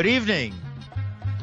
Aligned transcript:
Good 0.00 0.06
evening. 0.06 0.54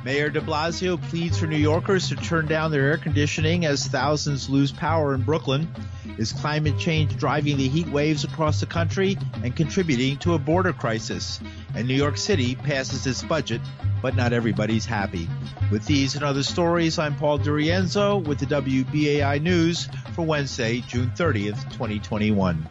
Mayor 0.04 0.32
de 0.32 0.42
Blasio 0.42 1.00
pleads 1.00 1.38
for 1.38 1.46
New 1.46 1.58
Yorkers 1.58 2.10
to 2.10 2.16
turn 2.16 2.48
down 2.48 2.72
their 2.72 2.90
air 2.90 2.98
conditioning 2.98 3.68
as 3.68 3.86
thousands 3.86 4.50
lose 4.50 4.72
power 4.72 5.14
in 5.14 5.22
Brooklyn. 5.22 5.72
Is 6.18 6.32
climate 6.32 6.80
change 6.80 7.16
driving 7.18 7.58
the 7.58 7.68
heat 7.68 7.88
waves 7.90 8.23
across 8.23 8.59
the 8.59 8.66
country 8.66 9.16
and 9.44 9.55
contributing 9.55 10.18
to 10.22 10.34
a 10.34 10.40
border 10.40 10.73
crisis? 10.73 11.40
And 11.76 11.88
New 11.88 11.94
York 11.94 12.18
City 12.18 12.55
passes 12.55 13.05
its 13.05 13.22
budget, 13.22 13.62
but 14.02 14.16
not 14.16 14.34
everybody's 14.34 14.88
happy. 14.88 15.30
With 15.71 15.86
these 15.86 16.16
and 16.16 16.24
other 16.24 16.42
stories, 16.42 16.98
I'm 16.98 17.16
Paul 17.16 17.38
DeRienzo 17.38 18.26
with 18.26 18.39
the 18.39 18.48
WBAI 18.48 19.39
News 19.39 19.88
for 20.16 20.23
Wednesday, 20.23 20.80
June 20.80 21.12
30th, 21.16 21.62
2021. 21.73 22.67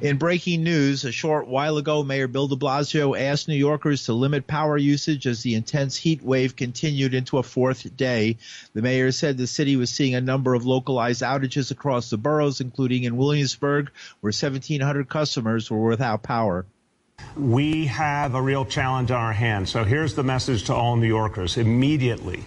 In 0.00 0.18
breaking 0.18 0.64
news, 0.64 1.04
a 1.04 1.12
short 1.12 1.46
while 1.46 1.76
ago, 1.76 2.02
Mayor 2.02 2.26
Bill 2.26 2.48
de 2.48 2.56
Blasio 2.56 3.18
asked 3.18 3.46
New 3.46 3.54
Yorkers 3.54 4.06
to 4.06 4.12
limit 4.12 4.46
power 4.46 4.76
usage 4.76 5.26
as 5.26 5.42
the 5.42 5.54
intense 5.54 5.96
heat 5.96 6.22
wave 6.22 6.56
continued 6.56 7.14
into 7.14 7.38
a 7.38 7.44
fourth 7.44 7.96
day. 7.96 8.36
The 8.72 8.82
mayor 8.82 9.12
said 9.12 9.36
the 9.36 9.46
city 9.46 9.76
was 9.76 9.90
seeing 9.90 10.14
a 10.16 10.20
number 10.20 10.54
of 10.54 10.66
localized 10.66 11.22
outages 11.22 11.70
across 11.70 12.10
the 12.10 12.16
boroughs, 12.16 12.60
including 12.60 13.04
in 13.04 13.16
Williamsburg, 13.16 13.90
where 14.20 14.32
1,700 14.32 15.08
customers 15.08 15.70
were 15.70 15.86
without 15.86 16.24
power. 16.24 16.66
We 17.36 17.86
have 17.86 18.34
a 18.34 18.42
real 18.42 18.64
challenge 18.64 19.12
on 19.12 19.20
our 19.20 19.32
hands. 19.32 19.70
So 19.70 19.84
here's 19.84 20.14
the 20.14 20.24
message 20.24 20.64
to 20.64 20.74
all 20.74 20.96
New 20.96 21.06
Yorkers 21.06 21.56
immediately. 21.56 22.44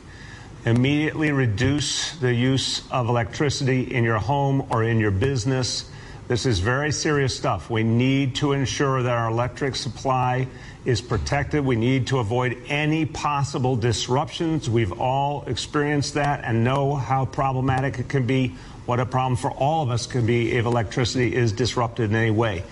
Immediately 0.65 1.31
reduce 1.31 2.11
the 2.17 2.33
use 2.33 2.85
of 2.91 3.07
electricity 3.07 3.83
in 3.83 4.03
your 4.03 4.19
home 4.19 4.67
or 4.69 4.83
in 4.83 4.99
your 4.99 5.11
business. 5.11 5.89
This 6.27 6.45
is 6.45 6.59
very 6.59 6.91
serious 6.91 7.33
stuff. 7.33 7.69
We 7.69 7.83
need 7.83 8.35
to 8.35 8.51
ensure 8.51 9.01
that 9.01 9.15
our 9.15 9.29
electric 9.31 9.77
supply 9.77 10.47
is 10.83 10.99
protected. 10.99 11.65
We 11.65 11.77
need 11.77 12.07
to 12.07 12.19
avoid 12.19 12.57
any 12.67 13.05
possible 13.05 13.77
disruptions. 13.77 14.69
We've 14.69 14.99
all 14.99 15.45
experienced 15.47 16.15
that 16.15 16.43
and 16.43 16.65
know 16.65 16.95
how 16.95 17.25
problematic 17.25 17.99
it 17.99 18.09
can 18.09 18.27
be, 18.27 18.55
what 18.85 18.99
a 18.99 19.05
problem 19.05 19.37
for 19.37 19.51
all 19.51 19.83
of 19.83 19.89
us 19.89 20.05
can 20.05 20.25
be 20.25 20.51
if 20.51 20.65
electricity 20.65 21.33
is 21.33 21.53
disrupted 21.53 22.09
in 22.09 22.15
any 22.15 22.31
way. 22.31 22.63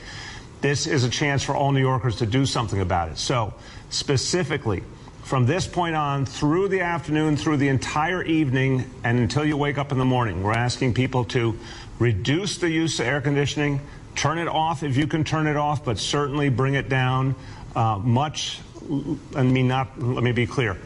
This 0.60 0.86
is 0.86 1.06
a 1.06 1.10
chance 1.10 1.42
for 1.42 1.56
all 1.56 1.72
New 1.72 1.80
Yorkers 1.80 2.18
to 2.18 2.26
do 2.26 2.46
something 2.46 2.82
about 2.82 3.10
it. 3.10 3.18
So, 3.18 3.54
specifically, 3.90 4.84
from 5.24 5.46
this 5.46 5.66
point 5.66 5.96
on 5.96 6.26
through 6.26 6.68
the 6.68 6.82
afternoon, 6.82 7.36
through 7.36 7.58
the 7.58 7.70
entire 7.70 8.22
evening, 8.22 8.90
and 9.04 9.18
until 9.18 9.46
you 9.46 9.58
wake 9.58 9.78
up 9.78 9.92
in 9.92 9.98
the 9.98 10.06
morning, 10.06 10.44
we're 10.44 10.54
asking 10.54 10.94
people 10.94 11.24
to 11.26 11.58
reduce 12.00 12.58
the 12.58 12.70
use 12.70 13.00
of 13.00 13.08
air 13.08 13.22
conditioning, 13.22 13.82
turn 14.16 14.38
it 14.38 14.48
off 14.48 14.84
if 14.84 14.98
you 14.98 15.08
can 15.08 15.24
turn 15.24 15.48
it 15.48 15.58
off, 15.58 15.86
but 15.86 15.98
certainly 16.00 16.50
bring 16.50 16.74
it 16.74 16.90
down 16.90 17.36
uh, 17.76 17.98
much. 17.98 18.60
I 19.36 19.44
mean, 19.44 19.68
not, 19.68 20.02
let 20.02 20.24
me 20.24 20.32
be 20.32 20.48
clear. 20.48 20.78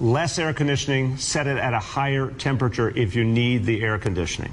Less 0.00 0.38
air 0.38 0.52
conditioning, 0.54 1.18
set 1.18 1.46
it 1.46 1.58
at 1.58 1.74
a 1.74 1.78
higher 1.78 2.30
temperature 2.30 2.90
if 2.90 3.14
you 3.14 3.24
need 3.24 3.64
the 3.64 3.82
air 3.82 3.98
conditioning. 3.98 4.52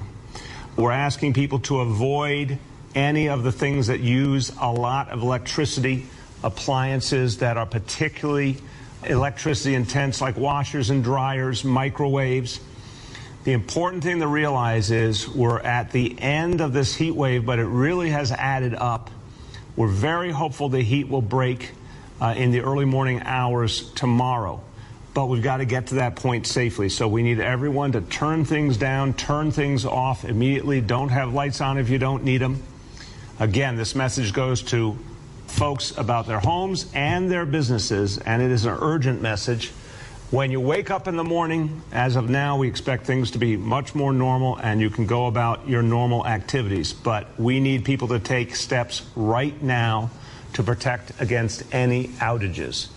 We're 0.75 0.91
asking 0.91 1.33
people 1.33 1.59
to 1.61 1.79
avoid 1.79 2.59
any 2.93 3.29
of 3.29 3.43
the 3.43 3.51
things 3.51 3.87
that 3.87 3.99
use 3.99 4.51
a 4.59 4.71
lot 4.71 5.09
of 5.09 5.21
electricity, 5.21 6.05
appliances 6.43 7.37
that 7.37 7.57
are 7.57 7.65
particularly 7.65 8.57
electricity 9.03 9.75
intense, 9.75 10.21
like 10.21 10.37
washers 10.37 10.89
and 10.89 11.03
dryers, 11.03 11.63
microwaves. 11.63 12.59
The 13.47 13.53
important 13.53 14.03
thing 14.03 14.19
to 14.19 14.27
realize 14.27 14.91
is 14.91 15.25
we're 15.25 15.61
at 15.61 15.93
the 15.93 16.19
end 16.19 16.59
of 16.59 16.73
this 16.73 16.93
heat 16.93 17.15
wave, 17.15 17.45
but 17.45 17.59
it 17.59 17.65
really 17.65 18.09
has 18.09 18.33
added 18.33 18.75
up. 18.75 19.09
We're 19.77 19.87
very 19.87 20.31
hopeful 20.31 20.67
the 20.67 20.81
heat 20.81 21.07
will 21.07 21.21
break 21.21 21.71
uh, 22.19 22.33
in 22.35 22.51
the 22.51 22.59
early 22.59 22.83
morning 22.83 23.21
hours 23.23 23.89
tomorrow. 23.93 24.59
But 25.13 25.27
we've 25.27 25.41
got 25.41 25.57
to 25.57 25.65
get 25.65 25.87
to 25.87 25.95
that 25.95 26.17
point 26.17 26.45
safely. 26.45 26.89
So 26.89 27.07
we 27.07 27.23
need 27.23 27.39
everyone 27.39 27.93
to 27.93 28.01
turn 28.01 28.43
things 28.43 28.75
down, 28.75 29.13
turn 29.13 29.51
things 29.51 29.85
off 29.85 30.25
immediately. 30.25 30.81
Don't 30.81 31.07
have 31.07 31.33
lights 31.33 31.61
on 31.61 31.77
if 31.77 31.89
you 31.89 31.99
don't 31.99 32.25
need 32.25 32.39
them. 32.39 32.61
Again, 33.39 33.77
this 33.77 33.95
message 33.95 34.33
goes 34.33 34.61
to 34.63 34.97
folks 35.45 35.97
about 35.97 36.27
their 36.27 36.41
homes 36.41 36.91
and 36.93 37.31
their 37.31 37.45
businesses, 37.45 38.17
and 38.17 38.41
it 38.41 38.51
is 38.51 38.65
an 38.65 38.77
urgent 38.81 39.21
message. 39.21 39.71
When 40.29 40.51
you 40.51 40.59
wake 40.59 40.91
up 40.91 41.07
in 41.07 41.15
the 41.15 41.23
morning, 41.23 41.81
as 41.93 42.17
of 42.17 42.29
now, 42.29 42.57
we 42.57 42.67
expect 42.67 43.05
things 43.05 43.31
to 43.31 43.37
be 43.37 43.55
much 43.55 43.95
more 43.95 44.11
normal 44.11 44.57
and 44.57 44.81
you 44.81 44.89
can 44.89 45.05
go 45.05 45.27
about 45.27 45.69
your 45.69 45.81
normal 45.81 46.27
activities. 46.27 46.91
But 46.91 47.39
we 47.39 47.61
need 47.61 47.85
people 47.85 48.09
to 48.09 48.19
take 48.19 48.53
steps 48.53 49.03
right 49.15 49.59
now 49.63 50.09
to 50.51 50.63
protect 50.63 51.13
against 51.21 51.73
any 51.73 52.09
outages. 52.19 52.89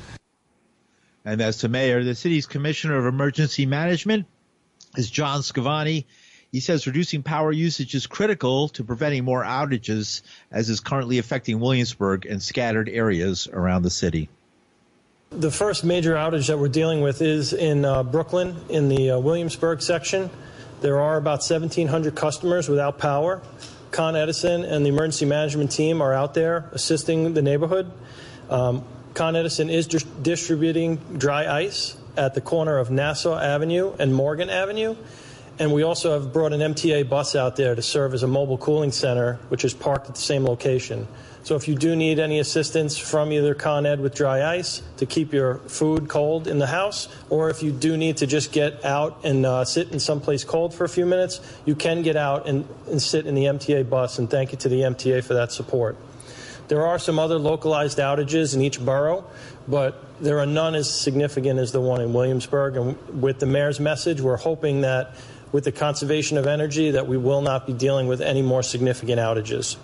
And 1.24 1.40
as 1.40 1.58
to 1.58 1.68
Mayor, 1.68 2.02
the 2.02 2.16
city's 2.16 2.46
Commissioner 2.46 2.98
of 2.98 3.06
Emergency 3.06 3.64
Management 3.64 4.26
is 4.96 5.08
John 5.08 5.42
Scrivani. 5.42 6.06
He 6.50 6.58
says 6.58 6.88
reducing 6.88 7.22
power 7.22 7.52
usage 7.52 7.94
is 7.94 8.08
critical 8.08 8.70
to 8.70 8.82
preventing 8.82 9.24
more 9.24 9.44
outages, 9.44 10.22
as 10.50 10.68
is 10.68 10.80
currently 10.80 11.18
affecting 11.18 11.60
Williamsburg 11.60 12.26
and 12.26 12.42
scattered 12.42 12.88
areas 12.88 13.46
around 13.46 13.82
the 13.82 13.90
city. 13.90 14.28
The 15.30 15.52
first 15.52 15.84
major 15.84 16.14
outage 16.14 16.48
that 16.48 16.58
we're 16.58 16.66
dealing 16.66 17.02
with 17.02 17.22
is 17.22 17.52
in 17.52 17.84
uh, 17.84 18.02
Brooklyn, 18.02 18.56
in 18.68 18.88
the 18.88 19.12
uh, 19.12 19.18
Williamsburg 19.20 19.80
section. 19.80 20.28
There 20.80 20.98
are 20.98 21.16
about 21.16 21.38
1,700 21.38 22.16
customers 22.16 22.68
without 22.68 22.98
power. 22.98 23.40
Con 23.92 24.16
Edison 24.16 24.64
and 24.64 24.84
the 24.84 24.88
emergency 24.88 25.26
management 25.26 25.70
team 25.70 26.02
are 26.02 26.12
out 26.12 26.34
there 26.34 26.68
assisting 26.72 27.32
the 27.32 27.42
neighborhood. 27.42 27.92
Um, 28.48 28.84
Con 29.14 29.36
Edison 29.36 29.70
is 29.70 29.86
dis- 29.86 30.02
distributing 30.02 30.96
dry 31.16 31.46
ice 31.46 31.96
at 32.16 32.34
the 32.34 32.40
corner 32.40 32.78
of 32.78 32.90
Nassau 32.90 33.38
Avenue 33.38 33.94
and 34.00 34.12
Morgan 34.12 34.50
Avenue. 34.50 34.96
And 35.60 35.72
we 35.72 35.84
also 35.84 36.12
have 36.12 36.32
brought 36.32 36.52
an 36.52 36.60
MTA 36.74 37.08
bus 37.08 37.36
out 37.36 37.54
there 37.54 37.76
to 37.76 37.82
serve 37.82 38.14
as 38.14 38.24
a 38.24 38.26
mobile 38.26 38.58
cooling 38.58 38.90
center, 38.90 39.38
which 39.48 39.64
is 39.64 39.74
parked 39.74 40.08
at 40.08 40.16
the 40.16 40.20
same 40.20 40.44
location. 40.44 41.06
So 41.50 41.56
if 41.56 41.66
you 41.66 41.74
do 41.74 41.96
need 41.96 42.20
any 42.20 42.38
assistance 42.38 42.96
from 42.96 43.32
either 43.32 43.56
Con 43.56 43.84
Ed 43.84 43.98
with 43.98 44.14
dry 44.14 44.54
ice 44.54 44.82
to 44.98 45.04
keep 45.04 45.32
your 45.32 45.56
food 45.56 46.08
cold 46.08 46.46
in 46.46 46.60
the 46.60 46.68
house, 46.68 47.08
or 47.28 47.50
if 47.50 47.60
you 47.60 47.72
do 47.72 47.96
need 47.96 48.18
to 48.18 48.28
just 48.28 48.52
get 48.52 48.84
out 48.84 49.24
and 49.24 49.44
uh, 49.44 49.64
sit 49.64 49.90
in 49.90 49.98
someplace 49.98 50.44
cold 50.44 50.72
for 50.72 50.84
a 50.84 50.88
few 50.88 51.04
minutes, 51.04 51.40
you 51.64 51.74
can 51.74 52.02
get 52.02 52.14
out 52.14 52.46
and, 52.46 52.68
and 52.86 53.02
sit 53.02 53.26
in 53.26 53.34
the 53.34 53.46
MTA 53.46 53.90
bus. 53.90 54.20
And 54.20 54.30
thank 54.30 54.52
you 54.52 54.58
to 54.58 54.68
the 54.68 54.82
MTA 54.82 55.24
for 55.24 55.34
that 55.34 55.50
support. 55.50 55.96
There 56.68 56.86
are 56.86 57.00
some 57.00 57.18
other 57.18 57.36
localized 57.36 57.98
outages 57.98 58.54
in 58.54 58.62
each 58.62 58.78
borough, 58.78 59.24
but 59.66 60.04
there 60.22 60.38
are 60.38 60.46
none 60.46 60.76
as 60.76 60.88
significant 60.88 61.58
as 61.58 61.72
the 61.72 61.80
one 61.80 62.00
in 62.00 62.12
Williamsburg. 62.12 62.76
And 62.76 63.20
with 63.20 63.40
the 63.40 63.46
mayor's 63.46 63.80
message, 63.80 64.20
we're 64.20 64.36
hoping 64.36 64.82
that 64.82 65.16
with 65.50 65.64
the 65.64 65.72
conservation 65.72 66.38
of 66.38 66.46
energy 66.46 66.92
that 66.92 67.08
we 67.08 67.16
will 67.16 67.42
not 67.42 67.66
be 67.66 67.72
dealing 67.72 68.06
with 68.06 68.20
any 68.20 68.40
more 68.40 68.62
significant 68.62 69.18
outages. 69.18 69.76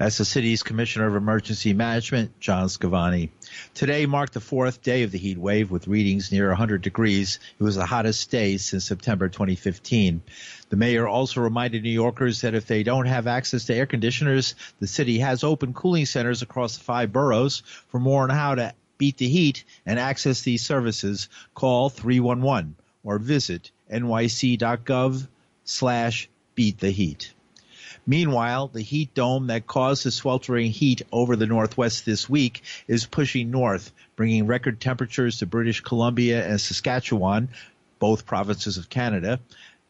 That's 0.00 0.16
the 0.16 0.24
city's 0.24 0.62
Commissioner 0.62 1.08
of 1.08 1.14
Emergency 1.14 1.74
Management, 1.74 2.40
John 2.40 2.68
Scrivani. 2.68 3.28
Today 3.74 4.06
marked 4.06 4.32
the 4.32 4.40
fourth 4.40 4.80
day 4.80 5.02
of 5.02 5.10
the 5.10 5.18
heat 5.18 5.36
wave 5.36 5.70
with 5.70 5.88
readings 5.88 6.32
near 6.32 6.48
100 6.48 6.80
degrees. 6.80 7.38
It 7.58 7.62
was 7.62 7.76
the 7.76 7.84
hottest 7.84 8.30
day 8.30 8.56
since 8.56 8.86
September 8.86 9.28
2015. 9.28 10.22
The 10.70 10.76
mayor 10.76 11.06
also 11.06 11.42
reminded 11.42 11.82
New 11.82 11.90
Yorkers 11.90 12.40
that 12.40 12.54
if 12.54 12.66
they 12.66 12.82
don't 12.82 13.04
have 13.04 13.26
access 13.26 13.66
to 13.66 13.74
air 13.74 13.84
conditioners, 13.84 14.54
the 14.78 14.86
city 14.86 15.18
has 15.18 15.44
open 15.44 15.74
cooling 15.74 16.06
centers 16.06 16.40
across 16.40 16.78
the 16.78 16.84
five 16.84 17.12
boroughs. 17.12 17.62
For 17.88 18.00
more 18.00 18.22
on 18.22 18.30
how 18.30 18.54
to 18.54 18.72
beat 18.96 19.18
the 19.18 19.28
heat 19.28 19.64
and 19.84 19.98
access 19.98 20.40
these 20.40 20.64
services, 20.64 21.28
call 21.54 21.90
311 21.90 22.74
or 23.04 23.18
visit 23.18 23.70
nyc.gov 23.92 25.28
slash 25.64 26.30
beat 26.54 26.78
the 26.78 26.90
heat. 26.90 27.34
Meanwhile, 28.06 28.68
the 28.68 28.82
heat 28.82 29.14
dome 29.14 29.48
that 29.48 29.66
caused 29.66 30.04
the 30.04 30.10
sweltering 30.10 30.70
heat 30.70 31.02
over 31.12 31.36
the 31.36 31.46
Northwest 31.46 32.04
this 32.04 32.28
week 32.28 32.62
is 32.88 33.06
pushing 33.06 33.50
north, 33.50 33.92
bringing 34.16 34.46
record 34.46 34.80
temperatures 34.80 35.38
to 35.38 35.46
British 35.46 35.80
Columbia 35.80 36.46
and 36.46 36.60
Saskatchewan, 36.60 37.48
both 37.98 38.26
provinces 38.26 38.78
of 38.78 38.88
Canada. 38.88 39.40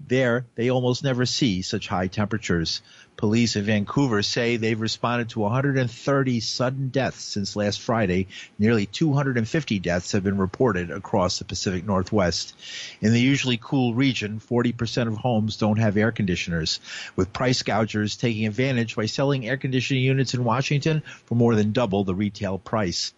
There, 0.09 0.47
they 0.55 0.71
almost 0.71 1.05
never 1.05 1.27
see 1.27 1.63
such 1.63 1.87
high 1.87 2.07
temperatures. 2.09 2.83
Police 3.17 3.55
in 3.55 3.65
Vancouver 3.65 4.23
say 4.23 4.57
they've 4.57 4.81
responded 4.81 5.29
to 5.29 5.41
130 5.41 6.41
sudden 6.41 6.89
deaths 6.89 7.23
since 7.23 7.55
last 7.55 7.81
Friday. 7.81 8.27
Nearly 8.59 8.87
250 8.87 9.79
deaths 9.79 10.13
have 10.13 10.25
been 10.25 10.39
reported 10.39 10.91
across 10.91 11.39
the 11.39 11.45
Pacific 11.45 11.85
Northwest. 11.85 12.55
In 13.03 13.13
the 13.13 13.21
usually 13.21 13.59
cool 13.59 13.95
region, 13.95 14.41
40% 14.41 15.07
of 15.07 15.19
homes 15.19 15.59
don't 15.59 15.79
have 15.79 15.99
air 15.99 16.13
conditioners, 16.13 16.81
with 17.15 17.33
price 17.33 17.63
gougers 17.63 18.17
taking 18.17 18.47
advantage 18.47 18.97
by 18.97 19.07
selling 19.07 19.47
air 19.47 19.59
conditioning 19.59 20.03
units 20.03 20.33
in 20.33 20.43
Washington 20.43 21.03
for 21.27 21.35
more 21.35 21.55
than 21.55 21.73
double 21.73 22.05
the 22.05 22.15
retail 22.15 22.59
price. 22.59 23.13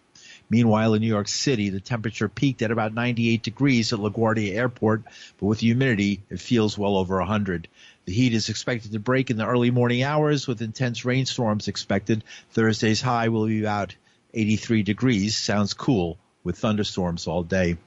Meanwhile, 0.53 0.93
in 0.93 1.01
New 1.01 1.07
York 1.07 1.29
City, 1.29 1.69
the 1.69 1.79
temperature 1.79 2.29
peaked 2.29 2.61
at 2.61 2.69
about 2.69 2.93
98 2.93 3.41
degrees 3.41 3.91
at 3.91 3.97
LaGuardia 3.97 4.53
Airport, 4.53 5.01
but 5.39 5.47
with 5.47 5.61
humidity, 5.61 6.21
it 6.29 6.39
feels 6.39 6.77
well 6.77 6.95
over 6.95 7.17
100. 7.17 7.67
The 8.05 8.13
heat 8.13 8.35
is 8.35 8.49
expected 8.49 8.91
to 8.91 8.99
break 8.99 9.31
in 9.31 9.37
the 9.37 9.47
early 9.47 9.71
morning 9.71 10.03
hours 10.03 10.45
with 10.45 10.61
intense 10.61 11.05
rainstorms 11.05 11.67
expected. 11.67 12.23
Thursday's 12.51 13.01
high 13.01 13.29
will 13.29 13.47
be 13.47 13.61
about 13.61 13.95
83 14.31 14.83
degrees. 14.83 15.35
Sounds 15.35 15.73
cool 15.73 16.19
with 16.43 16.57
thunderstorms 16.57 17.27
all 17.27 17.43
day. 17.43 17.77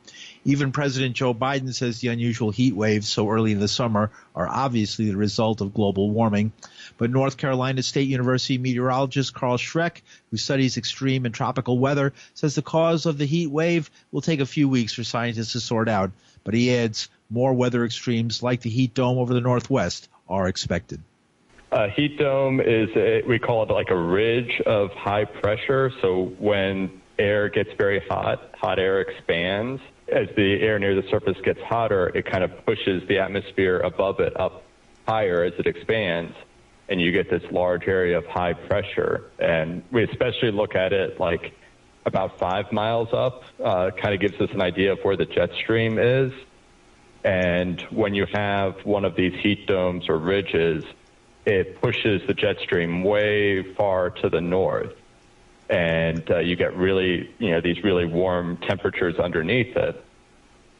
Even 0.44 0.72
President 0.72 1.14
Joe 1.14 1.34
Biden 1.34 1.74
says 1.74 2.00
the 2.00 2.08
unusual 2.08 2.50
heat 2.50 2.74
waves 2.74 3.08
so 3.08 3.28
early 3.28 3.52
in 3.52 3.60
the 3.60 3.68
summer 3.68 4.10
are 4.34 4.48
obviously 4.48 5.06
the 5.06 5.16
result 5.16 5.60
of 5.60 5.74
global 5.74 6.10
warming. 6.10 6.52
But 6.98 7.10
North 7.10 7.36
Carolina 7.36 7.82
State 7.82 8.08
University 8.08 8.58
meteorologist 8.58 9.34
Carl 9.34 9.58
Schreck, 9.58 10.00
who 10.30 10.36
studies 10.36 10.76
extreme 10.76 11.26
and 11.26 11.34
tropical 11.34 11.78
weather, 11.78 12.12
says 12.34 12.54
the 12.54 12.62
cause 12.62 13.06
of 13.06 13.18
the 13.18 13.26
heat 13.26 13.48
wave 13.48 13.90
will 14.12 14.22
take 14.22 14.40
a 14.40 14.46
few 14.46 14.68
weeks 14.68 14.94
for 14.94 15.04
scientists 15.04 15.52
to 15.52 15.60
sort 15.60 15.88
out. 15.88 16.10
But 16.44 16.54
he 16.54 16.74
adds 16.74 17.08
more 17.28 17.52
weather 17.52 17.84
extremes 17.84 18.42
like 18.42 18.60
the 18.60 18.70
heat 18.70 18.94
dome 18.94 19.18
over 19.18 19.34
the 19.34 19.40
Northwest 19.40 20.08
are 20.28 20.48
expected. 20.48 21.00
A 21.72 21.90
heat 21.90 22.16
dome 22.18 22.60
is, 22.60 22.88
a, 22.96 23.22
we 23.26 23.38
call 23.38 23.64
it 23.64 23.70
like 23.70 23.90
a 23.90 23.96
ridge 23.96 24.60
of 24.64 24.92
high 24.92 25.24
pressure. 25.24 25.90
So 26.00 26.32
when 26.38 27.02
air 27.18 27.48
gets 27.48 27.70
very 27.78 28.00
hot, 28.08 28.54
hot 28.54 28.78
air 28.78 29.00
expands. 29.00 29.80
As 30.08 30.28
the 30.36 30.60
air 30.60 30.78
near 30.78 30.94
the 30.94 31.08
surface 31.08 31.36
gets 31.42 31.60
hotter, 31.62 32.08
it 32.14 32.26
kind 32.26 32.44
of 32.44 32.64
pushes 32.64 33.06
the 33.08 33.18
atmosphere 33.18 33.80
above 33.80 34.20
it 34.20 34.38
up 34.38 34.62
higher 35.06 35.44
as 35.44 35.52
it 35.58 35.66
expands. 35.66 36.34
And 36.88 37.00
you 37.00 37.10
get 37.10 37.28
this 37.28 37.42
large 37.50 37.88
area 37.88 38.18
of 38.18 38.26
high 38.26 38.52
pressure. 38.52 39.30
And 39.38 39.82
we 39.90 40.04
especially 40.04 40.52
look 40.52 40.74
at 40.74 40.92
it 40.92 41.18
like 41.18 41.52
about 42.04 42.38
five 42.38 42.70
miles 42.70 43.08
up, 43.12 43.42
uh, 43.62 43.90
kind 43.90 44.14
of 44.14 44.20
gives 44.20 44.40
us 44.40 44.50
an 44.52 44.62
idea 44.62 44.92
of 44.92 45.00
where 45.02 45.16
the 45.16 45.24
jet 45.24 45.50
stream 45.54 45.98
is. 45.98 46.32
And 47.24 47.80
when 47.90 48.14
you 48.14 48.26
have 48.32 48.84
one 48.84 49.04
of 49.04 49.16
these 49.16 49.34
heat 49.42 49.66
domes 49.66 50.08
or 50.08 50.16
ridges, 50.16 50.84
it 51.44 51.80
pushes 51.80 52.22
the 52.28 52.34
jet 52.34 52.56
stream 52.60 53.02
way 53.02 53.74
far 53.74 54.10
to 54.10 54.28
the 54.28 54.40
north. 54.40 54.92
And 55.68 56.30
uh, 56.30 56.38
you 56.38 56.56
get 56.56 56.76
really, 56.76 57.30
you 57.38 57.50
know, 57.50 57.60
these 57.60 57.82
really 57.82 58.04
warm 58.04 58.56
temperatures 58.58 59.16
underneath 59.16 59.76
it. 59.76 60.02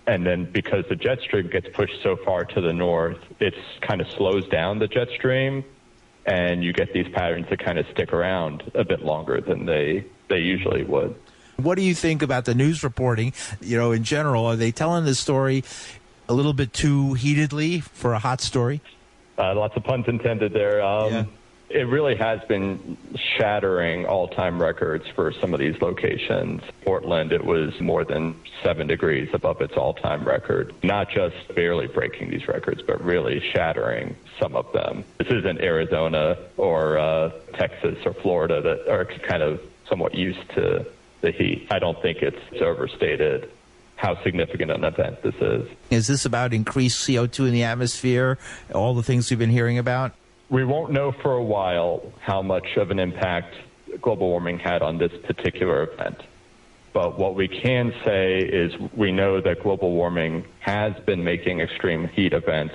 And 0.07 0.25
then 0.25 0.45
because 0.51 0.85
the 0.89 0.95
jet 0.95 1.21
stream 1.21 1.49
gets 1.49 1.67
pushed 1.75 2.01
so 2.03 2.17
far 2.17 2.45
to 2.45 2.61
the 2.61 2.73
north, 2.73 3.19
it 3.41 3.55
kind 3.81 4.01
of 4.01 4.09
slows 4.11 4.47
down 4.49 4.79
the 4.79 4.87
jet 4.87 5.09
stream 5.17 5.65
and 6.27 6.63
you 6.63 6.73
get 6.73 6.93
these 6.93 7.09
patterns 7.09 7.47
that 7.51 7.61
kind 7.61 7.79
of 7.79 7.87
stick 7.93 8.13
around 8.13 8.71
a 8.75 8.85
bit 8.85 9.05
longer 9.05 9.41
than 9.41 9.65
they, 9.65 10.05
they 10.29 10.39
usually 10.39 10.83
would. 10.85 11.15
What 11.57 11.77
do 11.77 11.83
you 11.83 11.95
think 11.95 12.23
about 12.23 12.45
the 12.45 12.55
news 12.55 12.83
reporting? 12.83 13.33
You 13.61 13.79
know, 13.79 13.93
in 13.93 14.05
general, 14.05 14.45
are 14.47 14.57
they 14.57 14.73
telling 14.73 15.05
the 15.05 15.15
story 15.15 15.65
a 16.29 16.35
little 16.35 16.53
bit 16.53 16.73
too 16.73 17.15
heatedly 17.15 17.81
for 17.81 18.13
a 18.13 18.19
hot 18.19 18.41
story? 18.41 18.83
Uh, 19.39 19.55
lots 19.55 19.77
of 19.77 19.85
puns 19.85 20.07
intended 20.09 20.53
there. 20.53 20.83
Um, 20.83 21.13
yeah. 21.13 21.25
It 21.69 21.89
really 21.89 22.15
has 22.17 22.41
been 22.45 22.97
shattering 23.17 24.07
all 24.07 24.29
time 24.29 24.63
records 24.63 25.05
for 25.09 25.33
some 25.33 25.53
of 25.53 25.59
these 25.59 25.81
locations. 25.83 26.63
Portland, 26.85 27.33
it 27.33 27.45
was 27.45 27.81
more 27.81 28.05
than 28.05 28.37
seven 28.63 28.87
degrees 28.87 29.29
above 29.33 29.61
its 29.61 29.75
all 29.77 29.95
time 29.95 30.25
record. 30.25 30.75
Not 30.85 31.11
just 31.11 31.37
barely 31.55 31.89
breaking 31.89 32.31
these 32.31 32.47
records, 32.47 32.83
but 32.83 33.03
really 33.03 33.41
shattering 33.53 34.15
some 34.39 34.55
of 34.55 34.73
them. 34.73 35.05
This 35.19 35.29
isn't 35.29 35.61
Arizona 35.61 36.37
or 36.57 36.99
uh, 36.99 37.31
Texas 37.55 37.99
or 38.05 38.15
Florida 38.15 38.61
that 38.61 38.89
are 38.89 39.05
kind 39.05 39.43
of 39.43 39.61
somewhat 39.89 40.15
used 40.15 40.49
to 40.51 40.87
the 41.21 41.33
heat. 41.33 41.67
I 41.71 41.81
don't 41.81 42.01
think 42.01 42.23
it's 42.23 42.63
overstated 42.63 43.51
how 43.97 44.23
significant 44.23 44.71
an 44.71 44.85
event 44.85 45.23
this 45.23 45.35
is. 45.37 45.69
Is 45.91 46.07
this 46.07 46.25
about 46.25 46.53
increased 46.53 47.07
CO2 47.09 47.47
in 47.47 47.53
the 47.53 47.65
atmosphere, 47.65 48.39
all 48.75 48.95
the 48.95 49.03
things 49.03 49.31
we've 49.31 49.39
been 49.39 49.51
hearing 49.51 49.79
about? 49.79 50.13
We 50.49 50.65
won't 50.65 50.93
know 50.93 51.13
for 51.13 51.33
a 51.33 51.43
while 51.43 52.13
how 52.21 52.43
much 52.43 52.77
of 52.77 52.91
an 52.91 52.99
impact 52.99 53.55
global 54.01 54.29
warming 54.29 54.59
had 54.59 54.83
on 54.83 54.99
this 54.99 55.13
particular 55.25 55.83
event. 55.83 56.23
But 56.93 57.19
what 57.19 57.35
we 57.35 57.49
can 57.49 57.93
say 58.05 58.39
is 58.39 58.73
we 58.95 59.13
know 59.13 59.41
that 59.41 59.63
global 59.63 59.93
warming 59.93 60.47
has 60.61 60.95
been 61.05 61.25
making 61.25 61.61
extreme 61.61 62.09
heat 62.09 62.33
events 62.33 62.75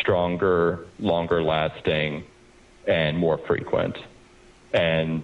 stronger, 0.00 0.86
longer 0.98 1.42
lasting, 1.42 2.24
and 2.86 3.18
more 3.18 3.38
frequent. 3.38 3.96
And 4.72 5.22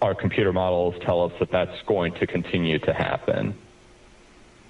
our 0.00 0.14
computer 0.14 0.52
models 0.52 0.94
tell 1.02 1.24
us 1.24 1.32
that 1.38 1.50
that's 1.50 1.82
going 1.82 2.14
to 2.14 2.26
continue 2.26 2.78
to 2.80 2.92
happen. 2.92 3.54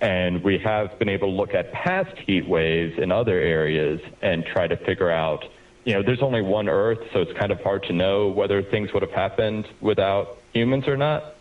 And 0.00 0.42
we 0.44 0.58
have 0.58 0.98
been 0.98 1.08
able 1.08 1.28
to 1.28 1.34
look 1.34 1.54
at 1.54 1.72
past 1.72 2.16
heat 2.18 2.46
waves 2.46 2.98
in 2.98 3.10
other 3.10 3.38
areas 3.38 4.00
and 4.22 4.44
try 4.44 4.66
to 4.66 4.76
figure 4.76 5.10
out, 5.10 5.44
you 5.86 5.92
know, 5.92 6.02
there's 6.02 6.20
only 6.20 6.42
one 6.42 6.68
Earth, 6.68 6.98
so 7.12 7.20
it's 7.20 7.32
kind 7.38 7.52
of 7.52 7.60
hard 7.60 7.84
to 7.84 7.92
know 7.92 8.26
whether 8.26 8.60
things 8.60 8.92
would 8.92 9.02
have 9.02 9.12
happened 9.12 9.68
without 9.80 10.36
humans 10.52 10.88
or 10.88 10.96
not. 10.96 11.36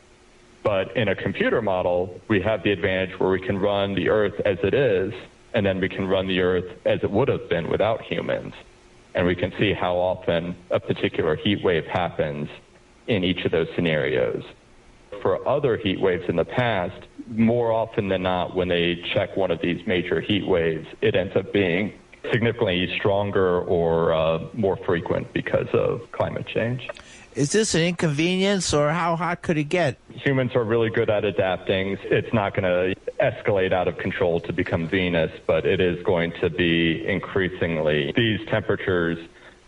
But 0.61 0.95
in 0.95 1.07
a 1.07 1.15
computer 1.15 1.63
model, 1.63 2.21
we 2.27 2.41
have 2.41 2.61
the 2.61 2.71
advantage 2.71 3.19
where 3.19 3.31
we 3.31 3.41
can 3.41 3.57
run 3.57 3.95
the 3.95 4.09
Earth 4.09 4.39
as 4.45 4.59
it 4.61 4.75
is, 4.75 5.13
and 5.55 5.65
then 5.65 5.81
we 5.81 5.89
can 5.89 6.07
run 6.07 6.27
the 6.27 6.41
Earth 6.41 6.77
as 6.85 6.99
it 7.01 7.09
would 7.09 7.27
have 7.27 7.49
been 7.49 7.69
without 7.69 8.03
humans. 8.03 8.53
And 9.15 9.25
we 9.25 9.35
can 9.35 9.51
see 9.57 9.73
how 9.73 9.95
often 9.95 10.55
a 10.69 10.79
particular 10.79 11.35
heat 11.35 11.63
wave 11.63 11.85
happens 11.87 12.47
in 13.07 13.23
each 13.23 13.45
of 13.45 13.51
those 13.51 13.67
scenarios. 13.75 14.43
For 15.23 15.47
other 15.47 15.75
heat 15.75 15.99
waves 15.99 16.25
in 16.29 16.35
the 16.35 16.45
past, 16.45 17.07
more 17.27 17.71
often 17.71 18.09
than 18.09 18.21
not, 18.21 18.55
when 18.55 18.67
they 18.67 19.03
check 19.11 19.35
one 19.35 19.49
of 19.49 19.59
these 19.59 19.87
major 19.87 20.21
heat 20.21 20.45
waves, 20.45 20.85
it 21.01 21.15
ends 21.15 21.35
up 21.35 21.51
being 21.51 21.93
significantly 22.31 22.93
stronger 22.97 23.61
or 23.61 24.13
uh, 24.13 24.39
more 24.53 24.77
frequent 24.77 25.31
because 25.33 25.67
of 25.73 26.11
climate 26.11 26.47
change. 26.47 26.87
Is 27.35 27.51
this 27.51 27.75
an 27.75 27.81
inconvenience 27.81 28.73
or 28.73 28.91
how 28.91 29.17
hot 29.17 29.41
could 29.41 29.57
it 29.57 29.65
get? 29.65 29.97
Humans 30.09 30.55
are 30.55 30.63
really 30.63 30.89
good 30.89 31.09
at 31.09 31.25
adapting. 31.25 31.97
It's 32.03 32.33
not 32.33 32.55
going 32.55 32.63
to 32.63 32.95
escalate 33.19 33.73
out 33.73 33.89
of 33.89 33.97
control 33.97 34.39
to 34.41 34.53
become 34.53 34.87
Venus, 34.87 35.31
but 35.45 35.65
it 35.65 35.81
is 35.81 36.01
going 36.03 36.31
to 36.39 36.49
be 36.49 37.05
increasingly 37.05 38.13
these 38.15 38.39
temperatures 38.47 39.17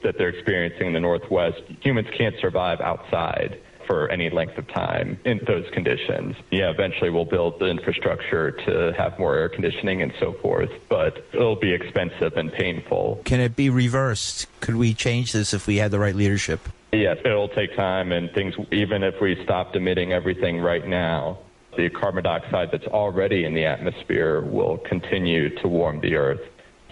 that 0.02 0.18
they're 0.18 0.30
experiencing 0.30 0.88
in 0.88 0.94
the 0.94 1.02
Northwest. 1.02 1.62
Humans 1.82 2.08
can't 2.18 2.36
survive 2.40 2.80
outside 2.80 3.60
for 3.88 4.10
any 4.12 4.30
length 4.30 4.58
of 4.58 4.68
time 4.68 5.18
in 5.26 5.40
those 5.48 5.66
conditions. 5.72 6.36
Yeah, 6.52 6.70
eventually 6.70 7.10
we'll 7.10 7.26
build 7.26 7.60
the 7.60 7.68
infrastructure 7.68 8.52
to 8.52 8.94
have 8.98 9.18
more 9.18 9.36
air 9.36 9.50
conditioning 9.50 10.02
and 10.02 10.14
so 10.20 10.34
forth, 10.34 10.70
but 10.90 11.26
it'll 11.34 11.56
be 11.56 11.74
expensive 11.74 12.34
and 12.36 12.52
painful. 12.52 13.22
Can 13.26 13.40
it 13.40 13.56
be 13.56 13.70
reversed? 13.70 14.48
Could 14.60 14.76
we 14.76 14.94
change 14.94 15.32
this 15.32 15.54
if 15.54 15.66
we 15.66 15.78
had 15.78 15.92
the 15.92 16.00
right 16.00 16.16
leadership? 16.16 16.60
Yes, 16.92 17.18
it'll 17.26 17.50
take 17.50 17.76
time 17.76 18.12
and 18.12 18.32
things, 18.32 18.56
even 18.72 19.04
if 19.04 19.16
we 19.22 19.42
stopped 19.44 19.76
emitting 19.76 20.14
everything 20.14 20.60
right 20.60 20.86
now, 20.86 21.40
the 21.76 21.90
carbon 21.90 22.24
dioxide 22.24 22.70
that's 22.72 22.88
already 22.88 23.46
in 23.46 23.54
the 23.54 23.66
atmosphere 23.66 24.42
will 24.42 24.78
continue 24.80 25.56
to 25.60 25.68
warm 25.68 26.02
the 26.02 26.16
earth 26.16 26.42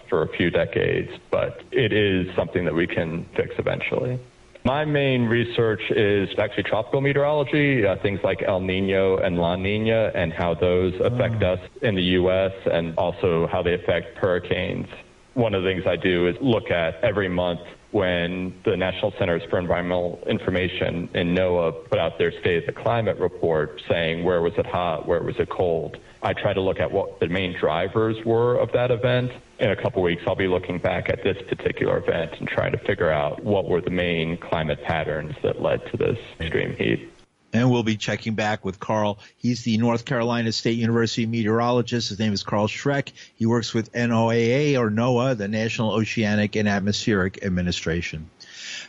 for 0.09 0.21
a 0.21 0.27
few 0.27 0.51
decades, 0.51 1.11
but 1.31 1.61
it 1.71 1.91
is 1.91 2.33
something 2.35 2.65
that 2.65 2.75
we 2.75 2.87
can 2.87 3.25
fix 3.35 3.55
eventually. 3.57 4.19
My 4.65 4.83
main 4.83 5.25
research 5.25 5.91
is 5.91 6.27
actually 6.39 6.63
tropical 6.63 6.99
meteorology, 6.99 7.85
uh, 7.85 7.97
things 8.01 8.19
like 8.23 8.41
El 8.41 8.61
Nino 8.61 9.17
and 9.17 9.37
La 9.37 9.55
Nina, 9.55 10.11
and 10.15 10.33
how 10.33 10.55
those 10.55 10.99
affect 11.01 11.43
oh. 11.43 11.53
us 11.53 11.59
in 11.83 11.93
the 11.93 12.01
U.S., 12.01 12.51
and 12.73 12.97
also 12.97 13.45
how 13.45 13.61
they 13.61 13.75
affect 13.75 14.17
hurricanes. 14.17 14.87
One 15.35 15.53
of 15.53 15.61
the 15.61 15.69
things 15.69 15.83
I 15.85 15.97
do 15.97 16.27
is 16.27 16.35
look 16.41 16.71
at 16.71 16.95
every 17.03 17.29
month 17.29 17.59
when 17.91 18.55
the 18.65 18.75
National 18.75 19.13
Centers 19.19 19.43
for 19.51 19.59
Environmental 19.59 20.19
Information 20.25 21.09
and 21.13 21.37
NOAA 21.37 21.87
put 21.87 21.99
out 21.99 22.17
their 22.17 22.31
State 22.39 22.67
of 22.67 22.75
the 22.75 22.81
Climate 22.81 23.19
report 23.19 23.79
saying 23.87 24.23
where 24.23 24.41
was 24.41 24.53
it 24.57 24.65
hot, 24.65 25.07
where 25.07 25.21
was 25.21 25.35
it 25.37 25.47
cold. 25.47 25.97
I 26.25 26.33
try 26.33 26.53
to 26.53 26.61
look 26.61 26.79
at 26.79 26.91
what 26.91 27.19
the 27.19 27.27
main 27.27 27.55
drivers 27.55 28.17
were 28.25 28.55
of 28.55 28.71
that 28.71 28.89
event. 28.89 29.31
In 29.59 29.69
a 29.69 29.75
couple 29.75 30.01
weeks, 30.01 30.23
I'll 30.25 30.35
be 30.35 30.47
looking 30.47 30.79
back 30.79 31.07
at 31.07 31.23
this 31.23 31.37
particular 31.47 31.97
event 31.99 32.31
and 32.39 32.47
trying 32.47 32.71
to 32.71 32.79
figure 32.79 33.11
out 33.11 33.43
what 33.43 33.69
were 33.69 33.79
the 33.79 33.91
main 33.91 34.35
climate 34.35 34.81
patterns 34.83 35.35
that 35.43 35.61
led 35.61 35.85
to 35.91 35.97
this 35.97 36.17
extreme 36.39 36.75
heat. 36.77 37.11
And 37.53 37.69
we'll 37.69 37.83
be 37.83 37.95
checking 37.95 38.33
back 38.33 38.65
with 38.65 38.79
Carl. 38.79 39.19
He's 39.37 39.63
the 39.63 39.77
North 39.77 40.03
Carolina 40.03 40.51
State 40.51 40.79
University 40.79 41.27
meteorologist. 41.27 42.09
His 42.09 42.17
name 42.17 42.33
is 42.33 42.41
Carl 42.41 42.67
Schreck. 42.67 43.11
He 43.35 43.45
works 43.45 43.71
with 43.71 43.93
NOAA 43.93 44.79
or 44.79 44.89
NOAA, 44.89 45.37
the 45.37 45.47
National 45.47 45.91
Oceanic 45.91 46.55
and 46.55 46.67
Atmospheric 46.67 47.45
Administration. 47.45 48.31